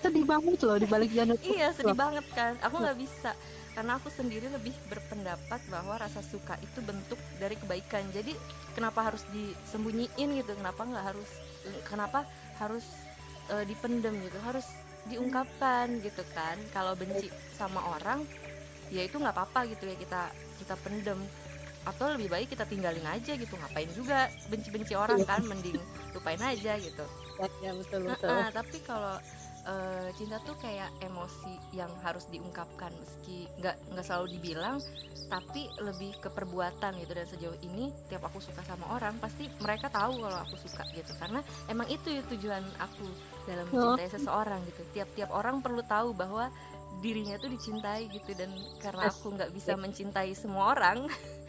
[0.00, 1.36] Sedih banget loh di balik janur.
[1.44, 2.56] Iya sedih banget kan.
[2.64, 3.36] Aku nggak bisa
[3.70, 8.08] Karena aku sendiri lebih berpendapat bahwa rasa suka itu bentuk dari kebaikan.
[8.16, 8.32] Jadi
[8.72, 10.56] kenapa harus disembunyiin gitu?
[10.56, 11.30] Kenapa nggak harus
[11.84, 12.24] Kenapa
[12.56, 12.88] harus
[13.52, 14.40] eh, dipendem gitu?
[14.40, 14.64] Harus
[15.08, 16.60] diungkapkan gitu kan.
[16.74, 18.26] Kalau benci sama orang
[18.90, 20.22] Ya itu nggak apa-apa gitu ya kita
[20.58, 21.18] kita pendem.
[21.86, 25.78] Atau lebih baik kita tinggalin aja gitu ngapain juga benci-benci orang kan mending
[26.12, 27.06] lupain aja gitu.
[27.64, 28.28] Ya betul betul.
[28.28, 29.16] Nah, tapi kalau
[29.70, 34.82] eh, cinta tuh kayak emosi yang harus diungkapkan meski nggak nggak selalu dibilang,
[35.26, 39.86] tapi lebih ke perbuatan gitu dan sejauh ini tiap aku suka sama orang pasti mereka
[39.86, 43.06] tahu kalau aku suka gitu karena emang itu ya tujuan aku
[43.46, 43.94] dalam Oh.
[43.94, 44.82] mencintai seseorang gitu.
[44.92, 46.50] Tiap-tiap orang perlu tahu bahwa
[46.98, 48.50] dirinya tuh dicintai gitu dan
[48.82, 51.06] karena aku nggak bisa mencintai semua orang,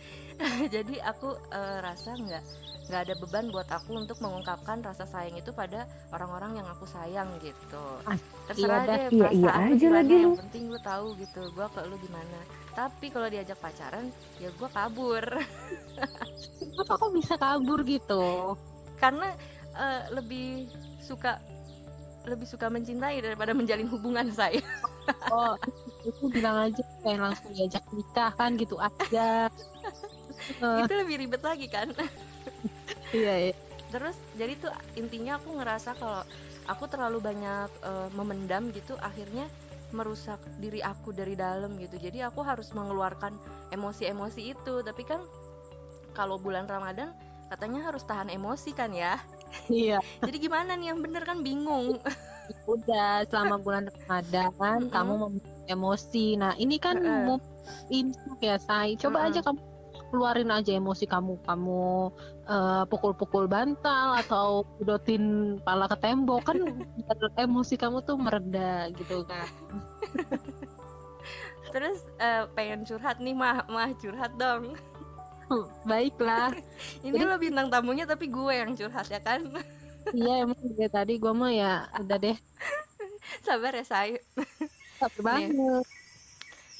[0.75, 2.43] jadi aku eh, rasa nggak
[2.89, 7.29] nggak ada beban buat aku untuk mengungkapkan rasa sayang itu pada orang-orang yang aku sayang
[7.39, 8.17] gitu Ah,
[8.49, 10.37] terserah iya deh iya, iya perasaan aja gimana, lagi yang lu.
[10.39, 12.39] penting lu tahu gitu gua ke lu gimana
[12.73, 14.09] tapi kalau diajak pacaran
[14.41, 15.23] ya gua kabur
[16.59, 18.55] Kenapa kok bisa kabur gitu?
[18.99, 19.27] karena
[19.75, 20.69] eh, lebih
[21.01, 21.41] suka
[22.27, 24.61] lebih suka mencintai daripada menjalin hubungan saya
[25.31, 25.53] Oh,
[26.05, 29.49] itu bilang aja kayak langsung diajak nikah kan gitu aja.
[30.49, 31.87] Eh, itu lebih ribet lagi kan.
[33.11, 33.53] Iya, iya.
[33.91, 36.23] terus jadi tuh intinya aku ngerasa kalau
[36.71, 39.51] aku terlalu banyak eh, memendam gitu akhirnya
[39.91, 41.99] merusak diri aku dari dalam gitu.
[41.99, 43.35] Jadi aku harus mengeluarkan
[43.75, 44.73] emosi-emosi itu.
[44.87, 45.19] Tapi kan
[46.15, 47.11] kalau bulan Ramadan
[47.51, 49.19] katanya harus tahan emosi kan ya?
[49.69, 49.99] Iya.
[50.25, 50.95] Jadi gimana nih?
[50.95, 51.99] Yang bener kan bingung.
[52.73, 54.89] Udah selama bulan Ramadan Mm-mm.
[54.93, 56.19] kamu memiliki emosi.
[56.41, 57.25] Nah ini kan Heeh.
[57.25, 57.37] mau
[57.89, 59.27] imsak ya say coba Mm-mm.
[59.27, 59.59] aja kamu
[60.11, 62.11] keluarin aja emosi kamu kamu
[62.45, 66.51] eh, pukul-pukul bantal atau udotin pala ke tembok.
[66.51, 66.59] Kan
[67.39, 69.47] emosi kamu tuh mereda gitu kan
[71.71, 73.63] terus eh, pengen curhat nih mah.
[73.71, 74.75] Mah curhat dong.
[75.87, 76.51] Baiklah.
[77.07, 79.47] Ini lo bintang tamunya tapi gue yang curhat ya kan?
[80.11, 82.37] Iya emang dari tadi gue mah ya udah deh.
[83.47, 84.19] Sabar ya say.
[84.99, 85.87] Capek banget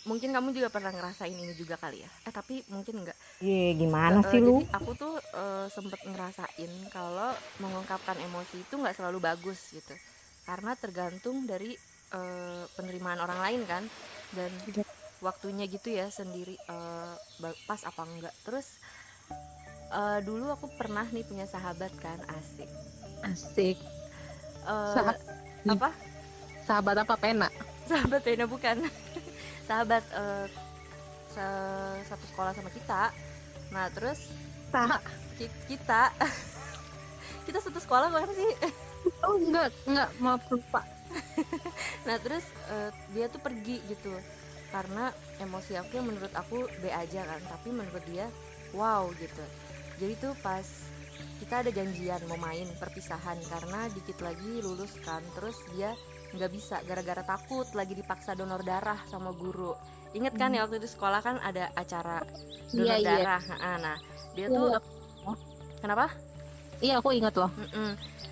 [0.02, 2.10] mungkin kamu juga pernah ngerasain ini juga kali ya?
[2.26, 4.62] Eh tapi mungkin enggak Ye, gimana Eh, sih lu?
[4.70, 9.94] aku tuh eh, sempet ngerasain kalau mengungkapkan emosi itu nggak selalu bagus gitu.
[10.44, 11.78] Karena tergantung dari
[12.12, 13.84] eh, penerimaan orang lain kan.
[14.34, 14.84] Dan Iya.
[15.22, 16.58] waktunya gitu ya sendiri
[17.38, 18.82] ba- pas apa enggak terus
[19.92, 22.70] eh, dulu aku pernah nih punya sahabat kan asik.
[23.22, 23.78] Asik.
[24.66, 25.18] Eh, Sahabat.
[25.68, 25.90] apa?
[26.62, 27.16] sahabat apa?
[27.18, 27.48] Pena.
[27.86, 28.78] Sahabat Vena bukan
[29.72, 30.48] sahabat eh,
[31.32, 33.16] se- satu sekolah sama kita.
[33.72, 34.28] Nah terus
[34.68, 35.00] Sah
[35.40, 36.12] ki- kita
[37.48, 38.52] kita satu sekolah bukan sih?
[39.26, 40.84] Oh enggak enggak maaf lupa.
[42.06, 44.12] Nah terus eh, dia tuh pergi gitu.
[44.76, 45.08] Karena
[45.40, 48.28] emosi aku yang menurut aku B aja kan tapi menurut dia
[48.76, 49.44] wow gitu.
[50.04, 50.68] Jadi tuh pas
[51.42, 55.98] kita ada janjian mau main perpisahan karena dikit lagi lulus kan terus dia
[56.32, 59.74] nggak bisa gara-gara takut lagi dipaksa donor darah sama guru
[60.14, 62.22] inget kan ya waktu itu sekolah kan ada acara
[62.72, 63.10] donor Iya, iya.
[63.26, 63.98] darah Nah, nah
[64.32, 64.80] dia Iya, tuh iya.
[65.82, 66.06] kenapa
[66.80, 67.92] iya aku ingat loh Mm-mm.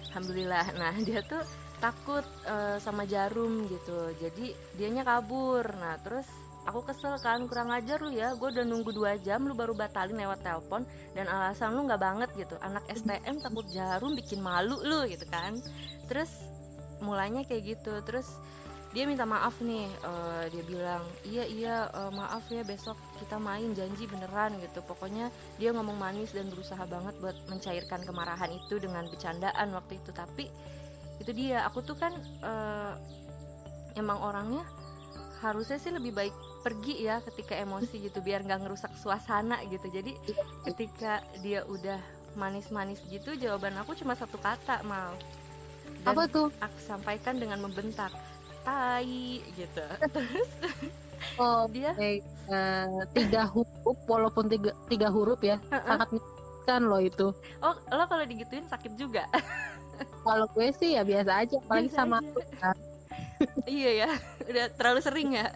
[0.10, 0.66] Alhamdulillah.
[0.74, 1.42] Nah dia tuh
[1.78, 4.10] takut eh, sama jarum gitu.
[4.18, 5.62] Jadi dianya kabur.
[5.78, 6.26] Nah terus
[6.70, 8.38] aku kesel kan kurang ajar lu ya.
[8.38, 10.86] Gue udah nunggu dua jam lu baru batalin lewat telepon
[11.18, 12.56] dan alasan lu nggak banget gitu.
[12.62, 15.58] Anak STM takut jarum bikin malu lu gitu kan.
[16.06, 16.30] Terus
[17.02, 17.94] mulanya kayak gitu.
[18.06, 18.38] Terus
[18.94, 19.90] dia minta maaf nih.
[19.90, 24.86] Eh, dia bilang iya iya eh, maaf ya besok kita main janji beneran gitu.
[24.86, 30.14] Pokoknya dia ngomong manis dan berusaha banget buat mencairkan kemarahan itu dengan bercandaan waktu itu
[30.14, 30.46] tapi
[31.20, 32.94] itu dia aku tuh kan eh,
[34.00, 34.64] emang orangnya
[35.40, 39.88] harusnya sih lebih baik pergi ya ketika emosi gitu biar nggak ngerusak suasana gitu.
[39.90, 40.16] Jadi
[40.68, 42.00] ketika dia udah
[42.38, 45.16] manis-manis gitu jawaban aku cuma satu kata mal.
[46.06, 46.48] Dan apa tuh?
[46.62, 48.14] aku sampaikan dengan membentak
[48.64, 49.84] tai gitu.
[50.16, 50.50] Terus
[51.40, 52.24] oh dia baik.
[52.50, 57.28] Eh, tiga huruf walaupun tiga tiga huruf ya sangat menyakitkan loh itu.
[57.66, 59.26] Oh lo kalau digituin sakit juga?
[60.24, 62.32] Kalau gue sih ya biasa aja Biasa sama aja.
[62.32, 62.78] aku kan.
[63.68, 64.10] iya ya
[64.48, 65.48] udah terlalu sering ya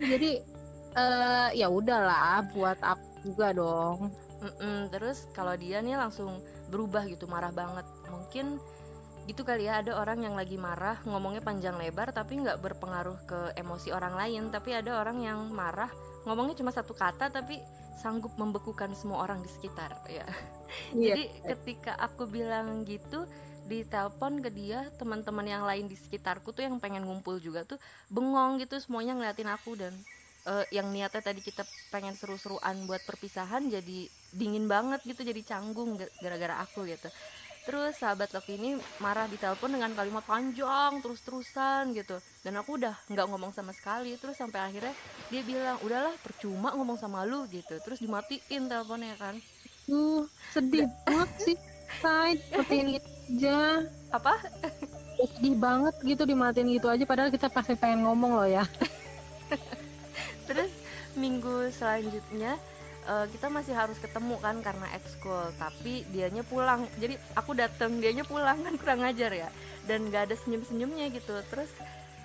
[0.00, 0.42] jadi
[0.90, 4.10] eh ya udahlah buat aku juga dong.
[4.40, 6.40] Mm-mm, terus kalau dia nih langsung
[6.72, 7.84] berubah gitu marah banget.
[8.08, 8.56] Mungkin
[9.28, 13.40] gitu kali ya ada orang yang lagi marah ngomongnya panjang lebar tapi nggak berpengaruh ke
[13.60, 14.48] emosi orang lain.
[14.48, 15.92] Tapi ada orang yang marah
[16.24, 17.60] ngomongnya cuma satu kata tapi
[18.00, 20.24] sanggup membekukan semua orang di sekitar ya.
[20.94, 21.18] Iya.
[21.18, 23.26] jadi ketika aku bilang gitu
[23.70, 27.78] di telepon ke dia teman-teman yang lain di sekitarku tuh yang pengen ngumpul juga tuh
[28.10, 29.94] bengong gitu semuanya ngeliatin aku dan
[30.50, 31.62] eh, yang niatnya tadi kita
[31.94, 37.06] pengen seru-seruan buat perpisahan jadi dingin banget gitu jadi canggung ga- gara-gara aku gitu.
[37.60, 42.96] Terus sahabat Loki ini marah di telepon dengan kalimat panjang terus-terusan gitu dan aku udah
[43.06, 44.16] nggak ngomong sama sekali.
[44.18, 44.94] Terus sampai akhirnya
[45.30, 47.78] dia bilang udahlah percuma ngomong sama lu gitu.
[47.84, 49.36] Terus dimatiin teleponnya kan.
[49.86, 51.56] Duh, sedih banget sih
[51.98, 53.82] Say, seperti ini aja.
[54.14, 54.38] Apa?
[55.18, 58.64] Sedih banget gitu dimatiin gitu aja padahal kita pasti pengen ngomong loh ya.
[60.48, 60.70] Terus
[61.18, 62.56] minggu selanjutnya
[63.06, 66.86] eh, kita masih harus ketemu kan karena ekskul tapi dianya pulang.
[66.96, 69.48] Jadi aku dateng dianya pulang kan kurang ajar ya.
[69.84, 71.36] Dan gak ada senyum senyumnya gitu.
[71.50, 71.70] Terus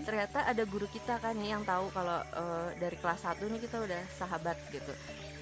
[0.06, 4.02] ternyata ada guru kita kan yang tahu kalau eh, dari kelas 1 nih kita udah
[4.16, 4.94] sahabat gitu.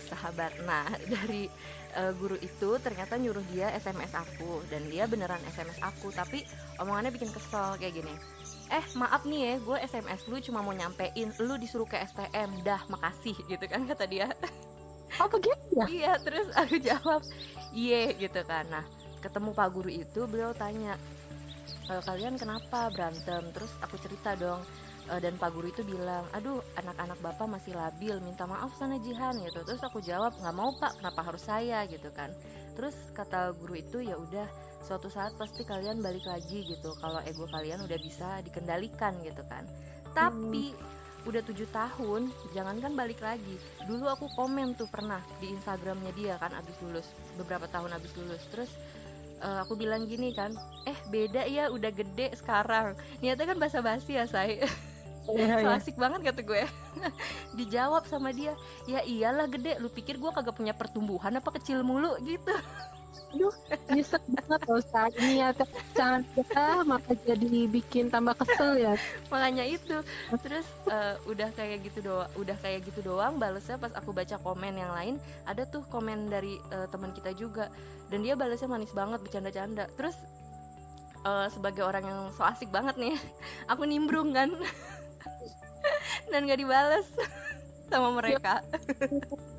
[0.10, 0.52] Sahabat.
[0.66, 1.48] Nah dari
[1.94, 4.66] eh, guru itu ternyata nyuruh dia SMS aku.
[4.68, 6.44] Dan dia beneran SMS aku tapi
[6.82, 8.14] omongannya bikin kesel kayak gini.
[8.74, 12.82] Eh maaf nih ya gue SMS lu cuma mau nyampein lu disuruh ke STM dah
[12.90, 14.28] makasih gitu kan kata dia.
[15.22, 15.86] Oh begitu ya?
[15.86, 17.22] Iya terus aku jawab
[17.70, 18.66] iya gitu kan.
[18.74, 18.86] Nah
[19.22, 20.98] ketemu pak guru itu beliau tanya
[21.86, 23.46] "E, kalian kenapa berantem?
[23.54, 24.66] Terus aku cerita dong
[25.04, 29.36] E, dan pak guru itu bilang aduh anak-anak bapak masih labil minta maaf sana Jihan
[29.44, 29.60] gitu.
[29.68, 31.00] Terus aku jawab nggak mau pak.
[31.00, 31.84] Kenapa harus saya?
[31.88, 32.32] gitu kan.
[32.74, 34.48] Terus kata guru itu ya udah
[34.84, 36.96] suatu saat pasti kalian balik lagi gitu.
[36.98, 39.68] Kalau ego kalian udah bisa dikendalikan gitu kan.
[40.16, 40.72] Tapi
[41.24, 43.56] udah tujuh tahun jangankan balik lagi.
[43.88, 47.08] Dulu aku komen tuh pernah di instagramnya dia kan abis lulus
[47.40, 48.44] beberapa tahun abis lulus.
[48.52, 48.72] Terus
[49.40, 50.52] uh, aku bilang gini kan
[50.84, 52.96] eh beda ya udah gede sekarang.
[53.24, 54.68] Niatnya kan basa basi ya saya
[55.24, 55.80] so iya.
[55.80, 56.64] asik banget kata gue.
[57.58, 58.54] Dijawab sama dia
[58.86, 59.80] ya iyalah gede.
[59.80, 62.16] Lu pikir gue kagak punya pertumbuhan apa kecil mulu?
[62.22, 62.54] Gitu.
[63.34, 63.54] Aduh,
[63.90, 65.58] nyesek banget loh saat niat
[65.98, 66.46] cantik
[66.86, 68.94] maka jadi bikin tambah kesel ya.
[69.34, 69.98] makanya itu.
[70.46, 74.78] Terus eh, udah kayak gitu doang udah kayak gitu doang balesnya pas aku baca komen
[74.78, 75.16] yang lain
[75.50, 77.74] ada tuh komen dari eh, teman kita juga.
[78.14, 79.90] Dan dia balesnya manis banget bercanda-canda.
[79.98, 80.14] Terus
[81.26, 83.16] eh, sebagai orang yang so asik banget nih
[83.72, 84.52] aku nimbrung kan
[86.32, 87.08] dan gak dibales
[87.92, 88.64] sama mereka.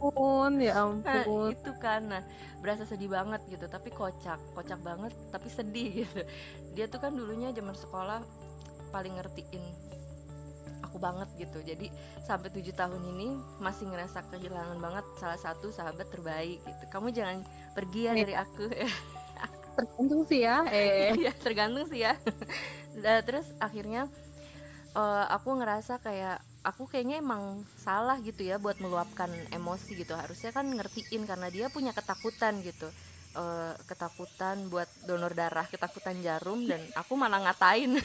[0.00, 1.52] Ampun, ya Nah ampun.
[1.52, 2.02] itu kan.
[2.08, 2.22] Nah
[2.58, 3.66] berasa sedih banget gitu.
[3.66, 6.20] Tapi kocak kocak banget tapi sedih gitu.
[6.72, 8.20] Dia tuh kan dulunya zaman sekolah
[8.90, 9.62] paling ngertiin
[10.82, 11.58] aku banget gitu.
[11.62, 11.88] Jadi
[12.22, 13.28] sampai tujuh tahun ini
[13.60, 16.84] masih ngerasa kehilangan banget salah satu sahabat terbaik gitu.
[16.90, 18.20] Kamu jangan pergi ya Iya.
[18.24, 18.64] dari aku
[19.74, 20.56] Tergantung sih ya.
[20.70, 22.14] Eh, ya tergantung sih ya.
[22.94, 24.06] Nah, terus akhirnya
[24.94, 30.16] eh, aku ngerasa kayak aku kayaknya emang salah gitu ya buat meluapkan emosi gitu.
[30.16, 32.88] Harusnya kan ngertiin karena dia punya ketakutan gitu.
[33.34, 37.98] Eh, ketakutan buat donor darah ketakutan jarum dan aku malah ngatain.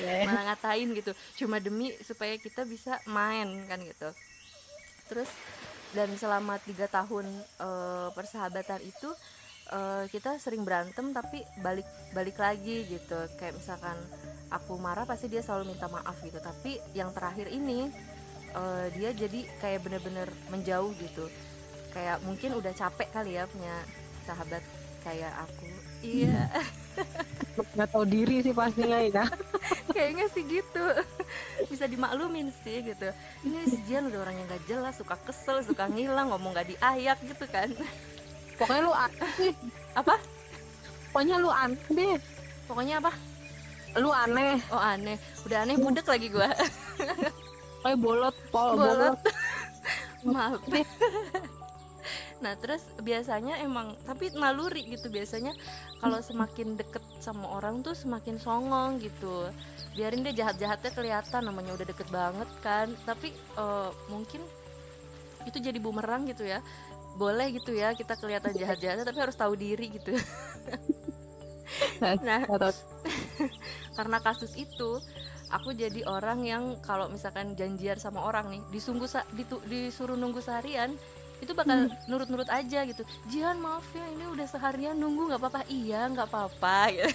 [0.00, 1.12] Malah ngatain gitu.
[1.38, 4.10] Cuma demi supaya kita bisa main kan gitu.
[5.08, 5.30] Terus
[5.90, 7.26] dan selama tiga tahun
[7.58, 9.10] eh, persahabatan itu
[9.70, 13.18] eh, kita sering berantem tapi balik balik lagi gitu.
[13.38, 13.96] Kayak misalkan
[14.50, 16.38] aku marah pasti dia selalu minta maaf gitu.
[16.42, 17.88] Tapi yang terakhir ini
[18.54, 21.30] eh, dia jadi kayak bener-bener menjauh gitu.
[21.90, 23.74] Kayak mungkin udah capek kali ya punya
[24.26, 24.62] sahabat
[25.02, 25.66] kayak aku.
[26.00, 26.48] Iya.
[27.76, 29.24] Nggak tahu diri sih pastinya ya.
[29.94, 30.84] kayaknya sih gitu.
[31.68, 33.08] Bisa dimaklumin sih gitu.
[33.44, 37.18] Ini si Jian udah orang yang gak jelas suka kesel suka ngilang ngomong gak diayak
[37.26, 37.68] gitu kan
[38.60, 39.52] Pokoknya lu aneh
[39.96, 40.14] apa?
[41.08, 42.20] Pokoknya lu aneh deh.
[42.68, 43.12] pokoknya apa?
[43.96, 44.60] Lu aneh.
[44.68, 45.16] oh aneh.
[45.48, 46.52] Udah aneh budek lagi gua.
[47.82, 49.16] Kayak bolot, pol, bolot.
[49.16, 49.18] bolot.
[50.28, 50.60] maaf.
[52.44, 55.56] Nah terus biasanya emang tapi naluri gitu biasanya.
[55.96, 59.48] Kalau semakin deket sama orang tuh semakin songong gitu.
[59.96, 61.48] Biarin dia jahat-jahatnya kelihatan.
[61.48, 62.92] Namanya udah deket banget kan.
[63.08, 64.44] Tapi eh, mungkin
[65.48, 66.60] itu jadi bumerang gitu ya
[67.20, 70.16] boleh gitu ya kita kelihatan jahat-jahatnya tapi harus tahu diri gitu
[72.00, 72.72] nah tahu.
[74.00, 74.96] karena kasus itu
[75.52, 80.96] aku jadi orang yang kalau misalkan janjian sama orang nih ditu- disuruh nunggu seharian
[81.40, 83.00] itu bakal nurut-nurut aja gitu
[83.32, 87.08] Jihan maaf ya ini udah seharian nunggu nggak apa-apa iya nggak apa-apa gitu.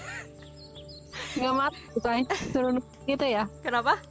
[1.36, 1.82] Nggak marah.
[1.94, 2.20] Bukan
[2.52, 3.44] suruh gitu ya.
[3.62, 4.02] kenapa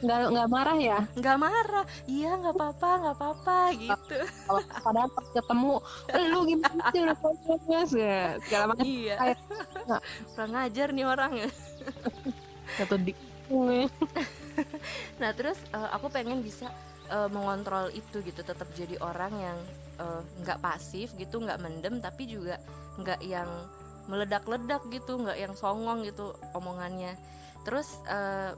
[0.00, 0.98] Nggak, nggak marah ya.
[1.12, 4.16] nggak marah iya nggak apa-apa nggak apa-apa gitu
[4.48, 5.74] Kalau padahal pas ketemu,
[6.08, 8.20] "Eh, lu gimana sih udah podcast ya.
[8.48, 8.84] Segala macam.
[8.88, 9.14] iya
[9.84, 10.02] nggak.
[10.32, 11.50] kurang ngajar nih orang ya
[12.80, 13.12] Satu di.
[15.20, 16.72] Nah terus eh, aku pengen bisa
[17.10, 19.58] eh, mengontrol itu gitu, tetap jadi orang yang
[20.40, 22.56] nggak pasif gitu, nggak mendem, tapi juga
[22.96, 23.52] nggak yang
[24.08, 27.20] meledak-ledak gitu, nggak yang songong gitu omongannya.
[27.68, 28.56] Terus eh,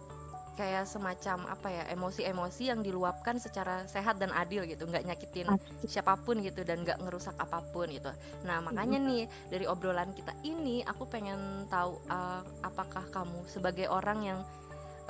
[0.62, 5.50] kayak semacam apa ya emosi-emosi yang diluapkan secara sehat dan adil gitu, nggak nyakitin
[5.90, 8.14] siapa pun gitu dan nggak ngerusak apa pun gitu.
[8.46, 14.22] Nah makanya nih dari obrolan kita ini aku pengen tahu eh, apakah kamu sebagai orang
[14.22, 14.38] yang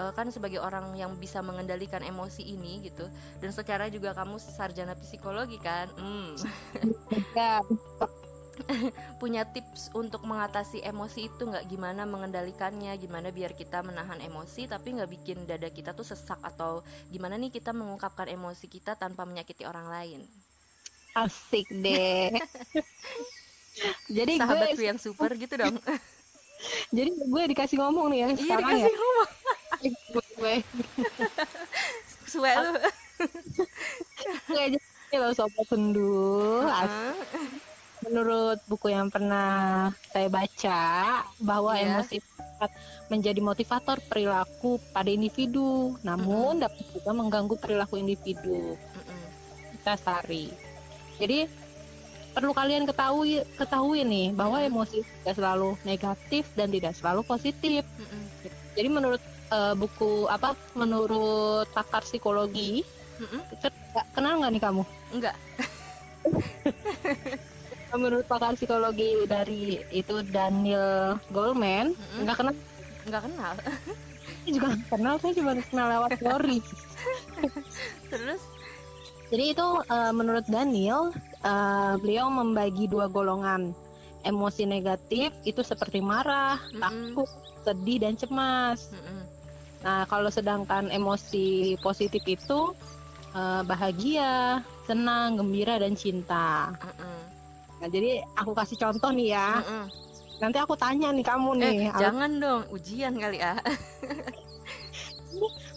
[0.00, 3.04] eh, kan sebagai orang yang bisa mengendalikan emosi ini gitu
[3.44, 5.92] dan secara juga kamu sarjana psikologi kan?
[6.00, 6.32] Hmm,
[7.36, 7.60] Ya,
[9.22, 11.66] punya tips untuk mengatasi emosi itu nggak?
[11.68, 12.94] Gimana mengendalikannya?
[12.98, 16.38] Gimana biar kita menahan emosi tapi nggak bikin dada kita tuh sesak?
[16.42, 20.20] Atau gimana nih kita mengungkapkan emosi kita tanpa menyakiti orang lain?
[21.12, 22.32] Asik deh.
[24.16, 25.76] jadi sahabatku gue, yang super gitu dong.
[26.94, 28.86] Jadi gue dikasih ngomong nih ya iya sekarang ya.
[28.86, 29.28] dikasih ngomong
[30.22, 30.56] gue
[32.30, 32.72] suwe lu.
[34.46, 36.62] Gue jadi loh sobat sendu.
[36.64, 37.12] Heeh.
[38.02, 39.50] Menurut buku yang pernah
[40.08, 40.80] saya baca
[41.38, 42.02] bahwa Iya.
[42.02, 42.70] emosi dapat
[43.06, 48.74] menjadi motivator perilaku pada individu, namun dapat juga mengganggu perilaku individu.
[48.74, 49.20] Mm-mm.
[49.72, 50.50] Kita sari.
[51.16, 51.46] Jadi
[52.32, 57.86] perlu kalian ketahui ketahui nih bahwa emosi tidak selalu negatif dan tidak selalu positif.
[57.96, 58.22] Mm-mm.
[58.72, 60.58] Jadi menurut eh, buku apa?
[60.72, 62.82] Menurut pakar psikologi,
[63.20, 63.40] Mm-mm.
[63.92, 64.82] Nggak- kenal nggak nih kamu?
[65.12, 65.36] enggak
[67.92, 71.92] Menurut pakar psikologi dari itu Daniel Goleman,
[72.24, 72.54] nggak kenal
[73.02, 73.52] nggak kenal
[74.46, 76.58] juga nggak kenal saya cuma kenal lewat story
[78.12, 78.42] Terus?
[79.32, 81.10] jadi itu eh, menurut Daniel
[81.42, 83.74] eh, beliau membagi dua golongan
[84.22, 86.78] emosi negatif itu seperti marah Mm-mm.
[86.78, 87.30] takut
[87.62, 89.20] sedih dan cemas Mm-mm.
[89.82, 92.74] nah kalau sedangkan emosi positif itu
[93.34, 97.31] eh, bahagia senang gembira dan cinta Mm-mm.
[97.82, 99.84] Nah jadi aku kasih contoh nih ya Mm-mm.
[100.38, 103.58] nanti aku tanya nih kamu Eh, nih jangan dong, ujian kali ah.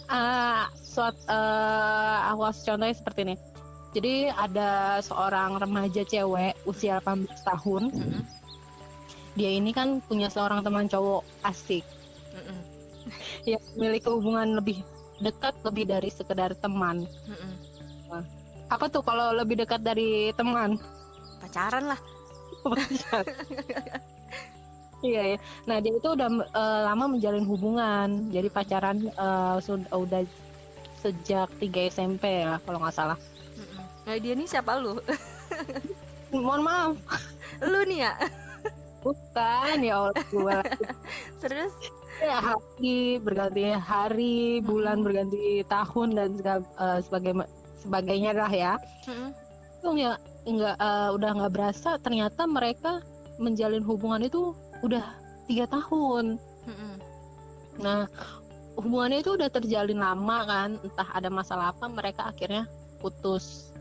[0.06, 3.34] Ah, suat eh, aku kasih contohnya seperti ini.
[3.90, 7.82] Jadi ada seorang remaja cewek usia 18 tahun.
[7.90, 8.22] Mm-mm.
[9.34, 11.82] Dia ini kan punya seorang teman cowok asik
[12.38, 12.60] Mm-mm.
[13.50, 14.78] yang memiliki hubungan lebih
[15.18, 17.02] dekat lebih dari sekedar teman.
[17.26, 18.22] Mm-mm.
[18.70, 20.78] Apa tuh kalau lebih dekat dari teman?
[21.56, 22.00] Pacaran lah.
[25.00, 25.36] Iya ya.
[25.64, 28.28] Nah dia itu udah eh, lama menjalin hubungan.
[28.28, 30.20] Jadi pacaran eh, sudah udah
[31.00, 33.16] sejak 3 SMP ya kalau nggak salah.
[34.04, 35.00] Nah, dia nih siapa lu?
[36.30, 36.92] Mohon maaf,
[37.64, 38.12] lu nih ya.
[39.00, 40.58] bukan ya Allah gue
[41.46, 41.70] Terus?
[42.18, 47.32] ya hari berganti hari bulan berganti tahun dan sega- eh, sebagai
[47.78, 48.74] sebagainya lah ya
[49.06, 49.30] Mm-mm.
[49.78, 53.02] itu ya nggak eh, udah nggak berasa ternyata mereka
[53.42, 55.04] menjalin hubungan itu udah
[55.50, 56.94] tiga tahun Mm-mm.
[57.82, 58.06] nah
[58.78, 62.64] hubungannya itu udah terjalin lama kan entah ada masalah apa mereka akhirnya
[63.02, 63.74] putus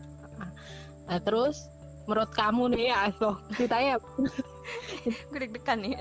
[1.05, 1.69] nah terus
[2.09, 4.01] menurut kamu nih ya so ceritanya
[5.29, 5.93] Gue deg-degan nih.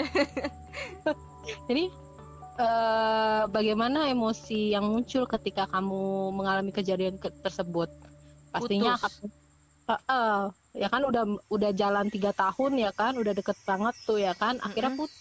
[1.69, 1.85] Jadi
[2.57, 7.93] eh, bagaimana emosi yang muncul ketika kamu mengalami kejadian ke- tersebut?
[8.49, 9.05] Pastinya Putus.
[9.05, 9.44] akan
[9.85, 10.43] Eh, eh,
[10.81, 14.57] ya kan udah udah jalan tiga tahun ya kan, udah deket banget tuh ya kan,
[14.65, 15.21] akhirnya putus.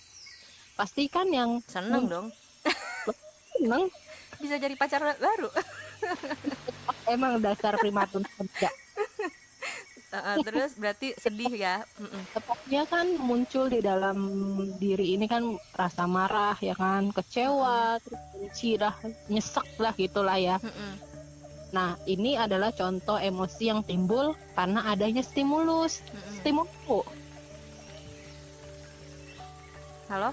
[0.74, 2.28] Pasti kan yang Seneng dong.
[3.60, 3.92] seneng
[4.40, 5.52] Bisa jadi pacar baru.
[7.14, 8.72] emang dasar primadona kerja.
[10.14, 11.82] Uh-uh, terus berarti sedih ya.
[12.38, 14.18] Tepatnya kan muncul di dalam
[14.78, 18.94] diri ini kan rasa marah ya kan, kecewa, terus benci lah,
[19.26, 20.62] nyesek lah gitulah ya.
[21.74, 26.06] Nah, ini adalah contoh emosi yang timbul karena adanya stimulus.
[26.06, 26.38] Mm-mm.
[26.38, 27.10] Stimulus.
[30.06, 30.30] Halo?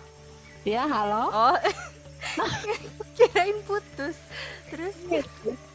[0.69, 1.33] Ya, halo.
[1.33, 1.57] Oh.
[3.17, 4.21] Kirain putus.
[4.69, 4.93] Terus?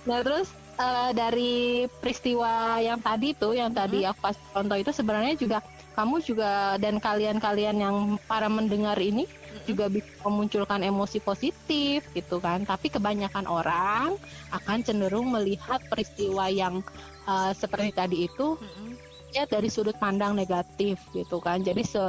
[0.06, 5.34] Nah, terus eh, dari peristiwa yang tadi tuh, yang tadi aku kasih contoh itu sebenarnya
[5.34, 5.66] juga
[5.98, 7.98] kamu juga dan kalian-kalian yang
[8.30, 9.26] para mendengar ini
[9.66, 12.64] juga bisa memunculkan emosi positif gitu kan.
[12.64, 14.16] Tapi kebanyakan orang
[14.54, 16.86] akan cenderung melihat peristiwa yang
[17.26, 18.96] eh, seperti tadi itu Mm-mm.
[19.34, 21.66] ya dari sudut pandang negatif gitu kan.
[21.66, 22.06] Jadi se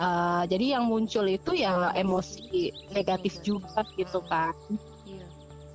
[0.00, 4.56] uh, jadi yang muncul itu ya emosi negatif juga gitu kan.
[5.04, 5.26] Iya.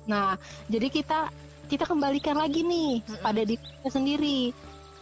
[0.06, 0.28] nah
[0.66, 1.30] jadi kita
[1.66, 4.54] kita kembalikan lagi nih pada diri kita sendiri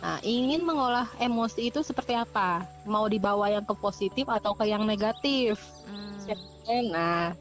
[0.04, 4.84] nah ingin mengolah emosi itu seperti apa mau dibawa yang ke positif atau ke yang
[4.84, 5.56] negatif
[6.64, 7.32] Mm, nah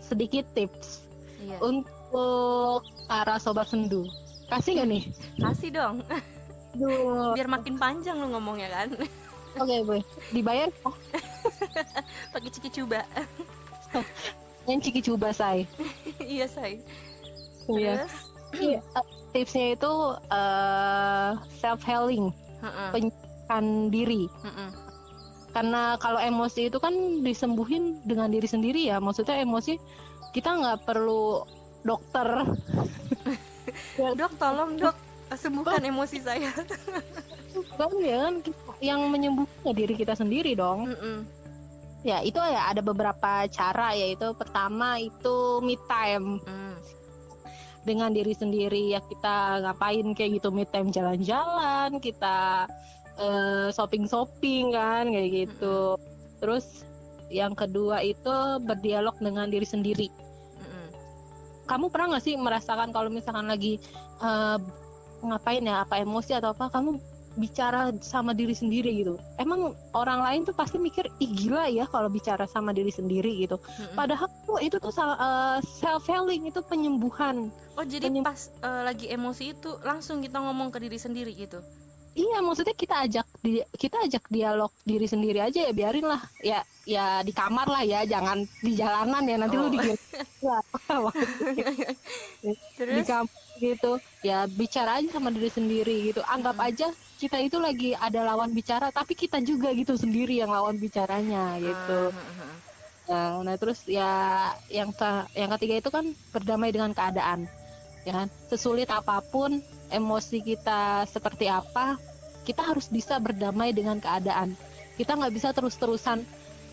[0.00, 1.04] sedikit tips
[1.36, 1.60] Iya.
[1.60, 4.04] untuk para sobat sendu
[4.48, 5.04] kasih nggak nih
[5.36, 5.96] Kasih dong.
[6.76, 7.32] Aduh.
[7.32, 8.88] Biar makin panjang lu ngomongnya kan.
[9.56, 10.00] Oke, boy.
[10.28, 10.92] Dibayar oh,
[12.36, 13.00] Pakai ciki coba.
[14.68, 15.64] yang ciki coba say.
[16.20, 16.84] iya, say.
[17.64, 18.04] Iya.
[18.04, 18.14] Terus?
[18.60, 19.04] Iya, eh,
[19.36, 19.92] tipsnya itu
[20.32, 21.30] eh,
[21.60, 22.32] self healing,
[22.96, 24.24] penyembuhan diri.
[24.40, 24.68] Mm-mm.
[25.52, 28.96] Karena kalau emosi itu kan disembuhin dengan diri sendiri ya.
[29.00, 29.76] Maksudnya emosi
[30.32, 31.44] kita nggak perlu
[31.84, 32.28] dokter.
[33.96, 34.94] Dok, tolong dok
[35.32, 36.52] sembuhkan emosi saya.
[37.80, 38.34] Kan ya kan
[38.84, 40.92] yang menyembuhkan diri kita sendiri dong.
[40.92, 41.24] Mm-mm.
[42.04, 46.74] Ya, itu ya ada beberapa cara yaitu pertama itu me time Mm.
[47.86, 52.66] Dengan diri sendiri ya kita ngapain kayak gitu me time jalan-jalan kita
[53.22, 55.94] eh, shopping-shopping kan kayak gitu.
[56.42, 56.82] Terus
[57.30, 60.08] yang kedua itu berdialog dengan diri sendiri.
[60.10, 60.88] Mm-mm.
[61.66, 63.78] kamu pernah nggak sih merasakan kalau misalkan lagi
[64.20, 64.58] eh,
[65.22, 66.98] ngapain ya apa emosi atau apa kamu
[67.36, 69.60] bicara sama diri sendiri gitu emang
[69.92, 73.92] orang lain tuh pasti mikir ih gila ya kalau bicara sama diri sendiri gitu Mm-mm.
[73.92, 74.90] padahal tuh itu tuh
[75.62, 80.72] self healing itu penyembuhan Oh jadi Penyem- pas eh, lagi emosi itu langsung kita ngomong
[80.72, 81.60] ke diri sendiri gitu.
[82.16, 86.24] Iya, maksudnya kita ajak di, kita ajak dialog diri sendiri aja ya biarin lah.
[86.40, 89.68] Ya ya di kamar lah ya, jangan di jalanan ya nanti lu Oh.
[89.68, 89.92] dikira
[92.40, 93.04] di Terus?
[93.04, 93.28] kamar
[93.58, 93.98] gitu.
[94.22, 96.20] Ya bicara aja sama diri sendiri gitu.
[96.26, 96.68] Anggap Hmm.
[96.68, 96.86] aja
[97.16, 102.12] kita itu lagi ada lawan bicara tapi kita juga gitu sendiri yang lawan bicaranya gitu.
[102.12, 102.56] Ah.
[103.06, 104.10] Nah, nah terus ya
[104.68, 104.90] yang
[105.32, 106.04] yang ketiga itu kan
[106.34, 107.46] berdamai dengan keadaan.
[108.06, 108.28] Ya kan?
[108.50, 111.98] Sesulit apa pun emosi kita seperti apa,
[112.46, 114.54] kita harus bisa berdamai dengan keadaan.
[114.98, 116.22] Kita nggak bisa terus-terusan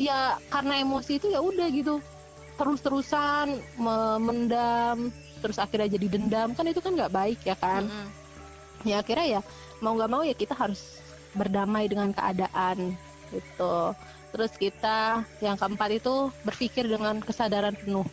[0.02, 2.02] ya karena emosi itu ya udah gitu.
[2.58, 5.10] Terus-terusan memendam
[5.44, 7.84] terus akhirnya jadi dendam kan itu kan nggak baik ya kan.
[7.92, 8.08] Mm-mm.
[8.88, 9.42] Ya akhirnya ya
[9.84, 11.04] mau nggak mau ya kita harus
[11.36, 12.96] berdamai dengan keadaan
[13.36, 13.76] gitu.
[14.34, 18.08] Terus kita yang keempat itu berpikir dengan kesadaran penuh.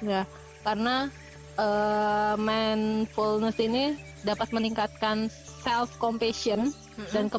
[0.00, 0.24] Ya,
[0.64, 1.12] karena
[1.60, 5.28] eh, mindfulness ini dapat meningkatkan
[5.60, 7.12] self compassion Mm-mm.
[7.12, 7.38] dan ke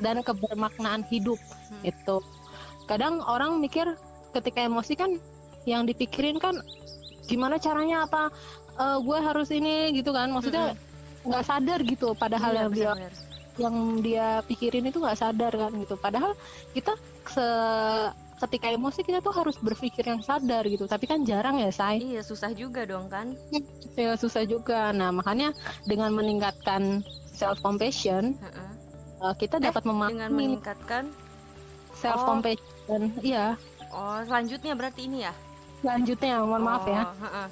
[0.00, 1.40] dan kebermaknaan hidup
[1.70, 1.86] Hmm.
[1.86, 2.16] itu.
[2.90, 3.86] Kadang orang mikir
[4.34, 5.14] ketika emosi kan
[5.70, 6.58] yang dipikirin kan
[7.30, 8.26] gimana caranya apa
[8.74, 10.34] eh, gue harus ini gitu kan.
[10.34, 10.74] Maksudnya
[11.20, 12.92] nggak sadar gitu padahal Iya, yang dia
[13.60, 16.32] yang dia pikirin itu nggak sadar kan gitu padahal
[16.72, 16.96] kita
[17.28, 17.44] se
[18.40, 22.24] ketika emosi kita tuh harus berpikir yang sadar gitu tapi kan jarang ya say Iya
[22.24, 23.36] susah juga dong kan.
[24.00, 25.52] ya susah juga nah makanya
[25.84, 27.04] dengan meningkatkan
[27.36, 29.34] self compassion Heeh.
[29.36, 31.04] kita Eh, dapat Dengan memahami meningkatkan.
[31.92, 33.60] self compassion iya
[33.92, 35.34] Oh selanjutnya berarti ini ya.
[35.80, 37.02] Selanjutnya mohon maaf ya.
[37.04, 37.48] Oh, heeh.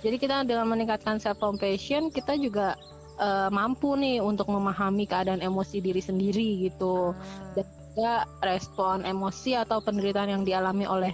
[0.00, 2.76] jadi kita dengan meningkatkan self compassion kita juga
[3.20, 7.12] eh, mampu nih untuk memahami keadaan emosi diri sendiri gitu.
[7.16, 7.66] Ah.
[7.90, 11.12] juga respon emosi atau penderitaan yang dialami oleh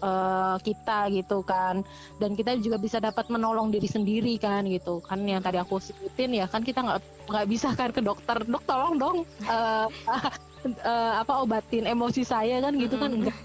[0.00, 1.82] eh, kita gitu kan.
[2.22, 5.02] Dan kita juga bisa dapat menolong diri sendiri kan gitu.
[5.02, 8.38] Kan yang tadi aku sebutin ya kan kita nggak nggak bisa kan ke dokter.
[8.46, 9.88] Dok tolong dong eh,
[10.64, 13.22] eh, apa obatin emosi saya kan gitu kan Mm-mm.
[13.26, 13.36] enggak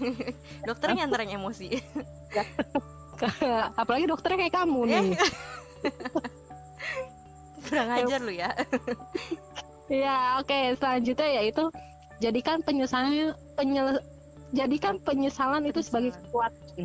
[0.64, 1.66] Dokternya nganterin emosi.
[3.74, 4.86] apalagi dokternya kayak kamu Eh.
[4.86, 5.06] nih
[7.64, 8.48] Kurang ajar lu ya.
[9.88, 11.64] ya oke selanjutnya yaitu
[12.18, 13.86] jadikan penyesalan penyel
[14.50, 16.24] jadikan penyesalan itu sebagai Penyesalan.
[16.24, 16.84] kekuatan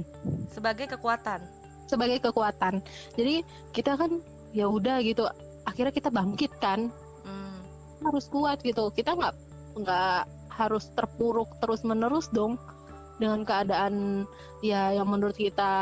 [0.49, 1.39] Sebagai kekuatan.
[1.84, 2.73] sebagai kekuatan.
[3.13, 4.09] Jadi kita kan
[4.49, 5.23] ya udah gitu.
[5.63, 6.89] Akhirnya kita bangkit kan,
[7.21, 7.53] Hmm.
[8.01, 8.89] harus kuat gitu.
[8.89, 9.31] Kita nggak
[9.74, 12.61] nggak harus terpuruk terus menerus dong
[13.17, 14.26] dengan keadaan
[14.61, 15.74] ya yang menurut kita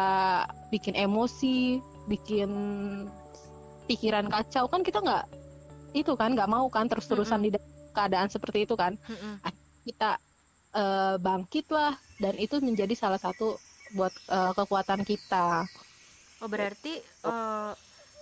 [0.72, 2.52] bikin emosi, bikin
[3.88, 5.26] pikiran kacau kan kita nggak
[5.92, 9.36] itu kan nggak mau kan terus terusan di dalam keadaan seperti itu kan Mm-mm.
[9.84, 10.16] kita
[10.72, 11.92] eh, bangkit lah
[12.24, 13.60] dan itu menjadi salah satu
[13.92, 15.68] buat eh, kekuatan kita
[16.42, 17.72] Oh berarti eh,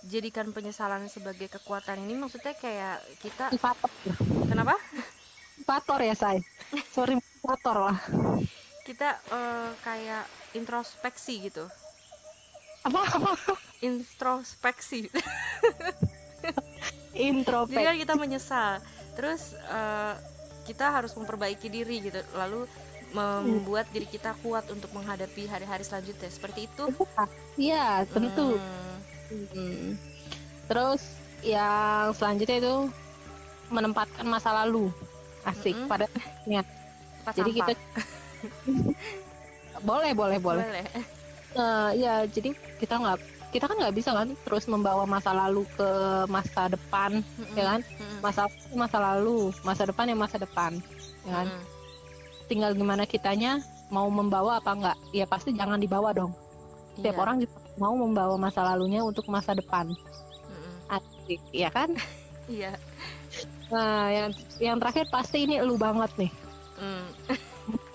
[0.08, 3.54] jadikan penyesalan sebagai kekuatan ini maksudnya kayak kita
[4.50, 4.76] kenapa?
[5.70, 6.42] Motivator ya say
[6.90, 7.98] sorry motivator lah
[8.82, 10.26] Kita eh, kayak
[10.58, 11.70] introspeksi gitu.
[12.82, 13.38] apa apa
[13.86, 15.06] Introspeksi.
[17.14, 18.82] Jadi introvert kan kita menyesal.
[19.14, 20.18] Terus eh,
[20.66, 22.18] kita harus memperbaiki diri gitu.
[22.34, 22.66] Lalu
[23.14, 26.34] membuat diri kita kuat untuk menghadapi hari-hari selanjutnya.
[26.34, 26.90] Seperti itu.
[27.62, 28.58] iya tentu
[29.30, 29.46] Hmm.
[29.54, 29.94] Hmm.
[30.66, 31.06] terus
[31.46, 32.90] yang selanjutnya itu
[33.70, 34.90] menempatkan masa lalu
[35.50, 35.90] asik Mm-mm.
[35.90, 37.68] pada Tempat jadi sampah.
[37.68, 37.74] kita
[39.90, 40.86] boleh boleh boleh boleh.
[41.50, 43.18] Eh, ya jadi kita nggak
[43.50, 45.90] kita kan nggak bisa kan terus membawa masa lalu ke
[46.28, 47.58] masa depan Mm-mm.
[47.58, 47.80] ya kan
[48.22, 50.72] masa masa lalu masa depan ya masa depan
[51.26, 51.48] ya kan
[52.46, 53.58] tinggal gimana kitanya
[53.90, 56.30] mau membawa apa enggak ya pasti jangan dibawa dong
[56.94, 57.22] setiap Iya.
[57.24, 57.38] orang
[57.80, 60.76] mau membawa masa lalunya untuk masa depan Mm-mm.
[60.94, 61.90] asik ya kan
[62.50, 62.74] Iya.
[63.68, 66.32] Nah yang yang terakhir pasti ini lu banget nih
[66.80, 67.06] Mm.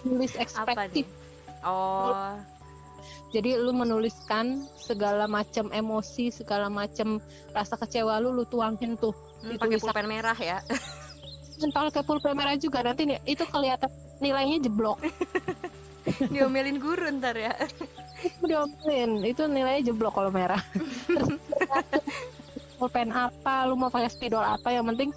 [0.04, 1.06] nulis Apa ekspresif nih?
[1.62, 2.36] Oh.
[3.30, 4.44] jadi lu menuliskan
[4.76, 7.16] segala macam emosi segala macam
[7.50, 10.56] rasa kecewa lu lu tuangin tuh Hmm, Di pakai pulpen merah ya.
[11.54, 14.96] dan pakai pulpen merah juga nanti nih, itu kelihatan nilainya jeblok
[16.32, 17.52] Diomelin guru ntar ya.
[18.40, 20.60] diomelin itu nilainya jeblok kalau merah
[21.08, 21.28] Terus
[22.76, 25.12] pulpen apa lu mau pakai spidol apa yang penting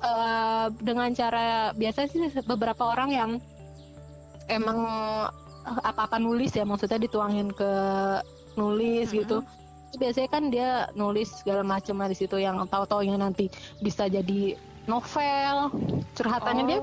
[0.00, 3.30] eh, dengan cara biasa sih beberapa orang yang
[4.48, 4.78] emang
[5.84, 7.70] apa apa nulis ya maksudnya dituangin ke
[8.56, 9.20] nulis Mm-mm.
[9.24, 9.38] gitu
[9.90, 13.50] Itu biasanya kan dia nulis segala macam di situ yang tahu-tahu yang nanti
[13.82, 14.54] bisa jadi
[14.86, 15.70] novel
[16.14, 16.68] curhatannya Oh.
[16.68, 16.78] dia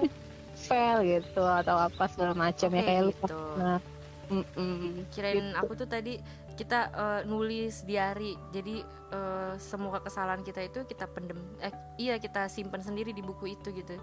[0.58, 3.40] novel gitu atau apa segala macam ya Oke, kayak gitu.
[3.56, 3.80] Nah,
[4.28, 5.08] mm-mm.
[5.16, 5.56] Kirain Gitu.
[5.56, 6.14] aku tuh tadi
[6.58, 8.34] kita eh, nulis diary.
[8.50, 8.82] Jadi
[9.14, 13.70] eh, semua kesalahan kita itu kita pendem eh iya kita simpan sendiri di buku itu
[13.72, 13.96] gitu.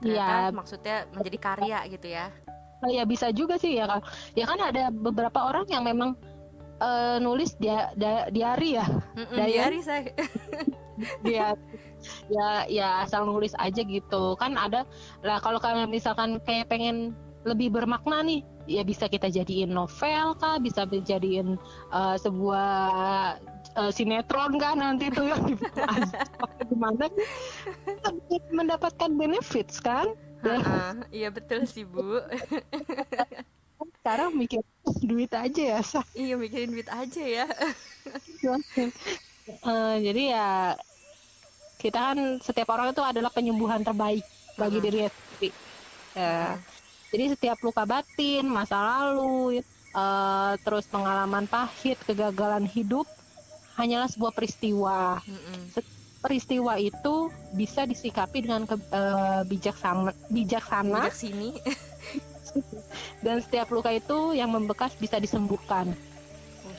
[0.00, 0.54] Ternyata Iya.
[0.54, 2.32] maksudnya menjadi karya gitu ya.
[2.78, 4.00] Nah, ya bisa juga sih ya kan.
[4.38, 6.16] Ya kan ada beberapa orang yang memang
[6.80, 8.86] eh, nulis dia dia diary ya.
[9.14, 9.52] Mm-mm, Diary.
[9.52, 10.02] diary saya.
[11.22, 11.54] Dia
[12.26, 14.34] ya ya asal nulis aja gitu.
[14.34, 14.82] Kan ada
[15.22, 17.14] lah kalau kalian misalkan kayak pengen
[17.46, 21.56] lebih bermakna nih, ya bisa kita jadiin novel kah bisa dijadiin
[21.88, 22.76] uh, sebuah
[23.80, 25.56] uh, sinetron kan nanti tuh yang
[26.68, 27.08] gimana
[28.60, 30.12] mendapatkan benefits kan?
[31.08, 32.20] Iya betul sih bu.
[33.98, 34.60] Sekarang mikir
[35.00, 36.04] duit aja ya Sa.
[36.12, 37.46] iya mikirin duit aja ya.
[39.64, 40.48] Uh, jadi ya
[41.80, 44.22] kita kan setiap orang itu adalah penyembuhan terbaik
[44.60, 45.50] bagi dirinya sendiri.
[46.12, 46.58] Ya
[47.08, 49.64] jadi setiap luka batin masa lalu
[49.96, 53.08] uh, terus pengalaman pahit kegagalan hidup
[53.78, 55.22] hanyalah sebuah peristiwa.
[55.22, 55.96] Mm-mm.
[56.18, 61.06] peristiwa itu bisa disikapi dengan ke, uh, bijaksana bijaksana.
[61.06, 61.54] Bijak sini
[63.24, 65.94] dan setiap luka itu yang membekas bisa disembuhkan.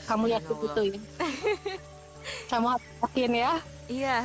[0.04, 1.00] Kamu yakin itu ya?
[2.52, 3.52] Kamu yakin ya?
[3.88, 4.16] Iya.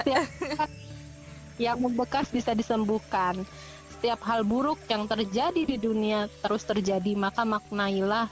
[1.71, 3.47] Yang membekas bisa disembuhkan
[4.05, 8.29] setiap hal buruk yang terjadi di dunia terus terjadi maka maknailah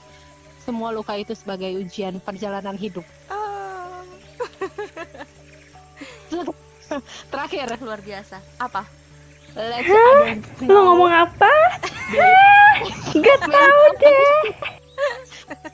[0.62, 3.02] semua luka itu sebagai ujian perjalanan hidup.
[3.26, 4.06] Ah,
[7.34, 7.74] terakhir.
[7.82, 8.38] Luar biasa.
[8.62, 8.86] Apa?
[9.58, 11.50] Let's ada Lo ngomong apa?
[13.26, 14.46] Gak tahu deh.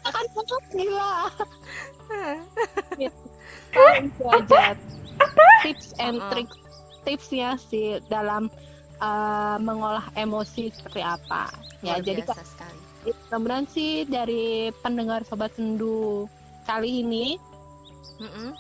[0.01, 0.27] kan
[0.73, 1.13] gila
[4.01, 4.73] itu aja
[5.61, 6.31] tips and Uh-uh.
[6.33, 6.57] tricks
[7.05, 8.49] tipsnya sih dalam
[9.01, 11.51] uh, mengolah emosi seperti apa.
[11.81, 12.79] Ya luar jadi biasa sekali.
[13.01, 16.29] mudah-mudahan sih dari pendengar sobat sendu
[16.69, 17.41] kali ini
[18.21, 18.53] Mm-mm.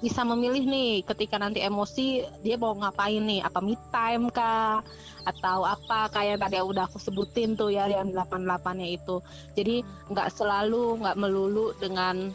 [0.00, 3.44] bisa memilih nih ketika nanti emosi dia mau ngapain nih.
[3.44, 4.80] Apa me time kah?
[5.28, 6.08] Atau apa?
[6.10, 9.20] Kayak tadi udah aku sebutin tuh ya yang 88 nya itu.
[9.52, 12.32] Jadi nggak selalu nggak melulu dengan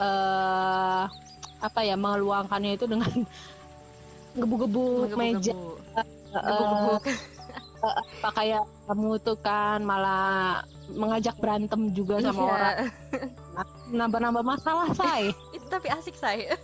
[0.00, 1.04] eh
[1.60, 3.12] apa ya meluangkannya itu dengan
[4.38, 5.10] gebu-gebu.
[5.18, 5.52] meja
[6.30, 7.02] Gebuk-gebuk.
[7.80, 10.60] apa kayak kamu tuh kan malah
[10.92, 12.52] mengajak berantem juga sama Iya.
[12.52, 12.76] orang.
[13.88, 15.32] Nambah-nambah masalah say.
[15.50, 16.54] Itu tapi asik saya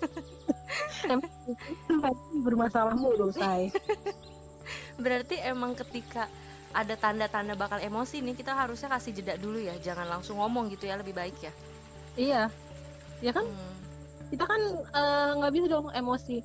[2.45, 3.73] bermasalah mulu say.
[5.01, 6.29] Berarti emang ketika
[6.77, 9.73] ada tanda-tanda bakal emosi nih kita harusnya kasih jeda dulu ya.
[9.81, 11.53] Jangan langsung ngomong gitu ya lebih baik ya.
[12.17, 12.43] Iya.
[13.23, 13.45] Ya kan?
[13.47, 13.75] Hmm.
[14.27, 16.43] kita kan eh, nggak bisa dong emosi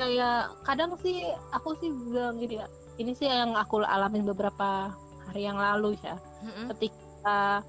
[0.00, 4.88] kayak kadang sih aku sih bilang gini ya ini sih yang aku alamin beberapa
[5.28, 6.72] hari yang lalu ya Mm-mm.
[6.72, 7.60] ketika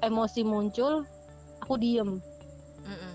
[0.00, 1.04] emosi muncul
[1.60, 2.16] aku diem
[2.88, 3.12] Mm-mm.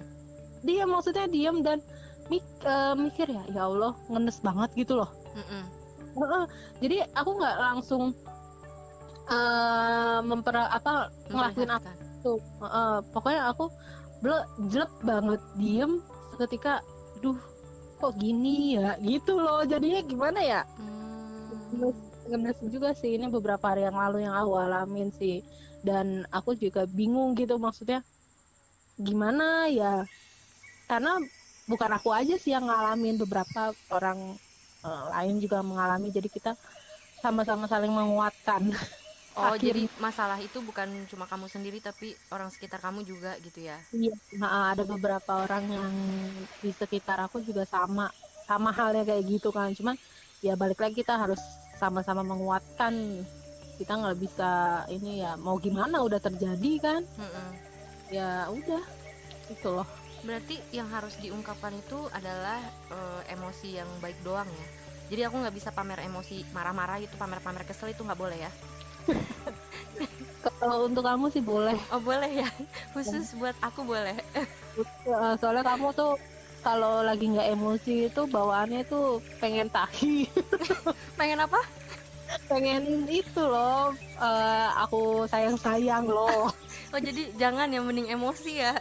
[0.62, 1.82] diam maksudnya diem dan
[2.30, 5.10] mik- eh, mikir ya ya Allah ngenes banget gitu loh.
[6.14, 6.44] Heeh.
[6.78, 8.14] jadi aku nggak langsung
[9.34, 11.90] eh memper apa ngelakuin apa
[12.22, 12.38] tuh
[13.10, 13.66] pokoknya aku
[14.22, 14.38] ble
[14.70, 16.00] jelek banget diem
[16.32, 16.86] seketika
[17.20, 17.36] duh
[18.04, 19.00] kok gini ya?
[19.00, 19.64] Gitu loh.
[19.64, 20.62] Jadinya gimana ya?
[20.68, 21.96] Hmm.
[22.28, 23.16] ngenes juga sih.
[23.16, 25.40] Ini beberapa hari yang lalu yang aku alamin sih.
[25.80, 27.56] Dan aku juga bingung gitu.
[27.56, 28.04] Maksudnya
[29.00, 30.04] gimana ya?
[30.92, 31.16] Karena
[31.68, 33.16] bukan aku aja sih yang ngalamin.
[33.16, 34.36] Beberapa orang
[34.84, 36.12] eh, lain juga mengalami.
[36.12, 36.60] Jadi kita
[37.24, 38.68] sama-sama saling menguatkan
[39.38, 43.78] oh jadi masalah itu bukan cuma kamu sendiri tapi orang sekitar kamu juga gitu ya
[43.94, 45.94] Iya, nah, ada beberapa orang yang
[46.62, 48.10] di sekitar aku juga sama
[48.50, 49.70] sama halnya kayak gitu kan.
[49.78, 49.96] Cuman
[50.42, 51.40] ya balik lagi kita harus
[51.78, 52.94] sama-sama menguatkan.
[53.78, 54.52] Kita nggak bisa
[54.90, 57.02] ini ya mau gimana udah terjadi kan.
[57.18, 57.50] Mm-mm.
[58.10, 58.84] Ya udah
[59.50, 59.88] itu loh.
[60.24, 62.60] berarti yang harus diungkapkan itu adalah
[62.90, 64.68] eh, emosi yang baik doang ya
[65.12, 68.52] jadi aku nggak bisa pamer emosi marah-marah itu pamer-pamer kesel itu nggak boleh ya
[70.60, 71.76] Kalau untuk kamu sih boleh.
[71.92, 72.50] oh boleh ya
[72.96, 74.16] khusus buat aku boleh
[75.06, 76.16] Eh, Soalnya kamu tuh
[76.64, 80.24] kalau lagi nggak emosi itu bawaannya tuh pengen tahi,
[81.20, 81.60] pengen apa
[82.48, 83.92] pengen itu loh.
[84.18, 86.48] eh, aku sayang-sayang loh.
[86.96, 88.72] oh jadi jangan yang mending emosi ya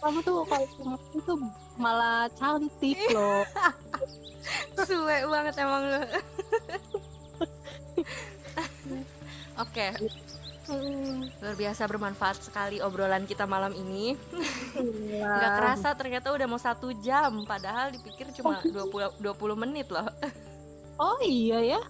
[0.00, 1.36] kamu tuh kalau emosi tuh
[1.76, 3.42] malah cantik loh.
[4.80, 6.00] suwe banget emang lu
[9.64, 9.86] oke.
[11.42, 14.14] Luar biasa bermanfaat sekali obrolan kita malam ini.
[15.18, 20.06] Nggak kerasa ternyata udah mau satu jam padahal dipikir cuma 20 20 menit loh.
[21.00, 21.80] Oh iya ya.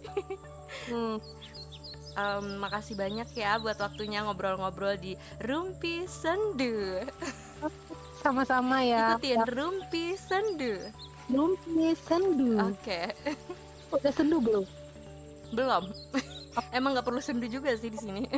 [0.86, 1.18] Hmm,
[2.10, 7.06] Em, makasih banyak ya buat waktunya ngobrol-ngobrol di Rumpi Sendu.
[8.22, 9.14] Sama-sama ya.
[9.14, 10.74] ikutin Rumpi Sendu.
[11.30, 12.58] Lumpi sendu.
[12.58, 13.02] oke.
[13.94, 14.66] Udah sendu belum?
[15.50, 15.84] belum
[16.70, 18.24] emang nggak perlu sendu juga sih di sini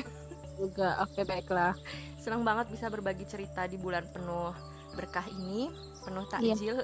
[0.52, 1.00] Juga.
[1.00, 1.74] Oke baiklah.
[2.16, 4.54] senang banget bisa berbagi cerita di bulan penuh
[4.92, 6.54] berkah ini penuh Iya.
[6.54, 6.76] takjil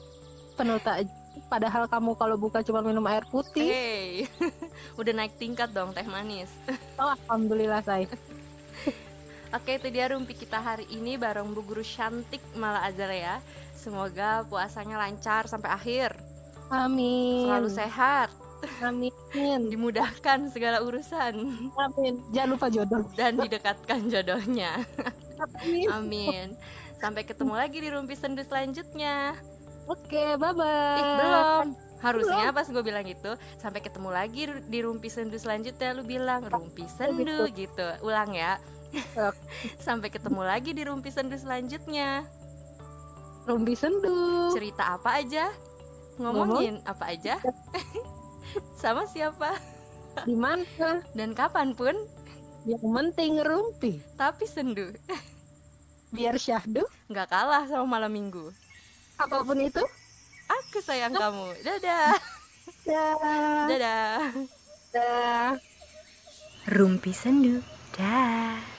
[0.58, 1.06] Penuh tak.
[1.46, 3.62] Padahal kamu kalau buka cuma minum air putih.
[3.62, 4.26] hey
[4.98, 6.50] udah naik tingkat dong teh manis
[6.96, 8.06] Oh, alhamdulillah say.
[9.48, 13.40] Oke itu dia rumpi kita hari ini bareng Bu Guru Cantik Mala Azalea
[13.72, 16.10] Semoga puasanya lancar sampai akhir
[16.68, 17.44] Amin.
[17.44, 18.28] Selalu sehat
[18.82, 19.12] Amin.
[19.70, 21.34] Dimudahkan segala urusan.
[21.78, 22.22] Amin.
[22.34, 23.04] Jangan lupa jodoh.
[23.14, 24.82] Dan didekatkan jodohnya.
[25.38, 25.86] Amin.
[25.90, 26.46] Amin.
[26.98, 29.38] Sampai ketemu lagi di rumpi sendu selanjutnya.
[29.86, 30.98] Oke, bye bye.
[30.98, 31.66] Ih belum.
[31.98, 36.86] Harusnya pas gue bilang gitu Sampai ketemu lagi di rumpi sendu selanjutnya Lu bilang rumpi
[36.86, 37.88] sendu gitu.
[38.06, 38.62] Ulang ya.
[39.86, 42.22] Sampai ketemu lagi di rumpi sendu selanjutnya.
[43.50, 44.54] Rumpi sendu.
[44.54, 45.50] Cerita apa aja?
[46.18, 47.38] Ngomongin apa aja
[48.76, 49.56] Sama siapa
[50.24, 51.02] Di mana?
[51.14, 51.94] Dan kapan pun
[52.66, 54.02] Yang penting rumpi.
[54.14, 54.90] Tapi sendu
[56.08, 56.88] Biar syahdu.
[57.12, 58.48] nggak kalah sama malam minggu
[59.20, 59.84] Apa pun itu.
[60.48, 62.16] Aku sayang kamu Dadah
[62.88, 63.66] Dah.
[63.68, 64.20] Dadah
[64.88, 65.52] Dah.
[66.68, 67.60] Rumpi sendu
[67.92, 68.77] Dah